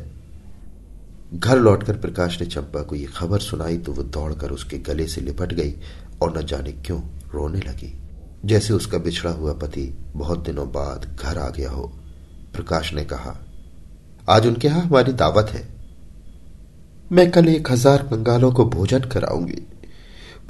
घर 1.34 1.58
लौटकर 1.58 1.98
प्रकाश 1.98 2.40
ने 2.42 2.48
चंपा 2.48 2.82
को 2.82 2.96
यह 2.96 3.10
खबर 3.16 3.40
सुनाई 3.42 3.78
तो 3.78 3.94
वो 3.94 4.04
दौड़कर 4.06 4.52
उसके 4.52 4.78
गले 4.84 5.08
से 5.08 5.22
लिपट 5.22 5.54
गई 5.54 5.74
और 6.22 6.38
न 6.38 6.46
जाने 6.46 6.72
क्यों 6.82 7.02
रोने 7.34 7.60
लगी। 7.60 7.94
जैसे 8.46 8.74
उसका 8.74 8.98
बिछड़ा 9.00 9.32
हुआ 9.32 9.54
पति 9.56 9.84
बहुत 10.16 10.44
दिनों 10.46 10.68
बाद 10.72 11.08
घर 11.16 11.38
आ 11.38 11.50
गया 11.50 11.70
हो, 11.70 11.92
प्रकाश 12.54 12.94
ने 12.94 13.04
कहा, 13.06 13.36
आज 14.28 14.48
उनके 14.48 14.68
यहाँ 14.68 14.82
हमारी 14.82 15.14
दावत 15.14 15.50
है। 15.50 15.68
मैं 17.12 17.30
कल 17.32 17.48
एक 17.50 17.72
हज़ार 17.72 18.04
बंगालों 18.06 18.52
को 18.52 18.66
भोजन 18.68 19.10
कराऊँगी। 19.12 19.62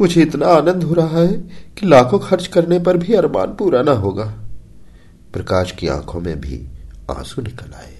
मुझे 0.01 0.21
इतना 0.21 0.47
आनंद 0.47 0.83
हो 0.83 0.93
रहा 0.95 1.19
है 1.19 1.33
कि 1.77 1.85
लाखों 1.85 2.19
खर्च 2.19 2.47
करने 2.47 2.79
पर 2.87 2.97
भी 2.97 3.13
अरमान 3.13 3.55
पूरा 3.59 3.81
ना 3.81 3.91
होगा 4.03 4.25
प्रकाश 5.33 5.71
की 5.79 5.87
आँखों 5.87 6.19
में 6.21 6.39
भी 6.41 6.65
आँसू 7.11 7.41
निकल 7.41 7.73
आए 7.79 7.95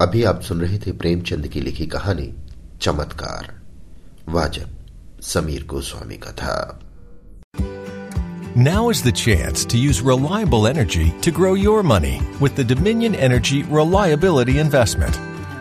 अभी 0.00 0.22
आप 0.24 0.40
सुन 0.48 0.60
रहे 0.60 0.78
थे 0.78 0.92
प्रेमचंद 0.98 1.48
की 1.48 1.60
लिखी 1.60 1.86
कहानी 1.86 2.32
चमत्कार 2.82 3.54
वाजब 4.28 4.76
समीर 5.22 5.64
गोस्वामी 5.66 6.16
का 6.16 6.32
था 6.42 6.58
Now 8.56 8.90
is 8.90 9.00
the 9.02 9.12
chance 9.12 9.64
to 9.66 9.78
use 9.78 9.98
reliable 10.02 10.66
energy 10.66 11.14
to 11.24 11.30
grow 11.30 11.50
your 11.54 11.82
money 11.84 12.20
with 12.40 12.56
the 12.56 12.64
Dominion 12.64 13.14
Energy 13.26 13.62
Reliability 13.74 14.58
Investment. 14.58 15.20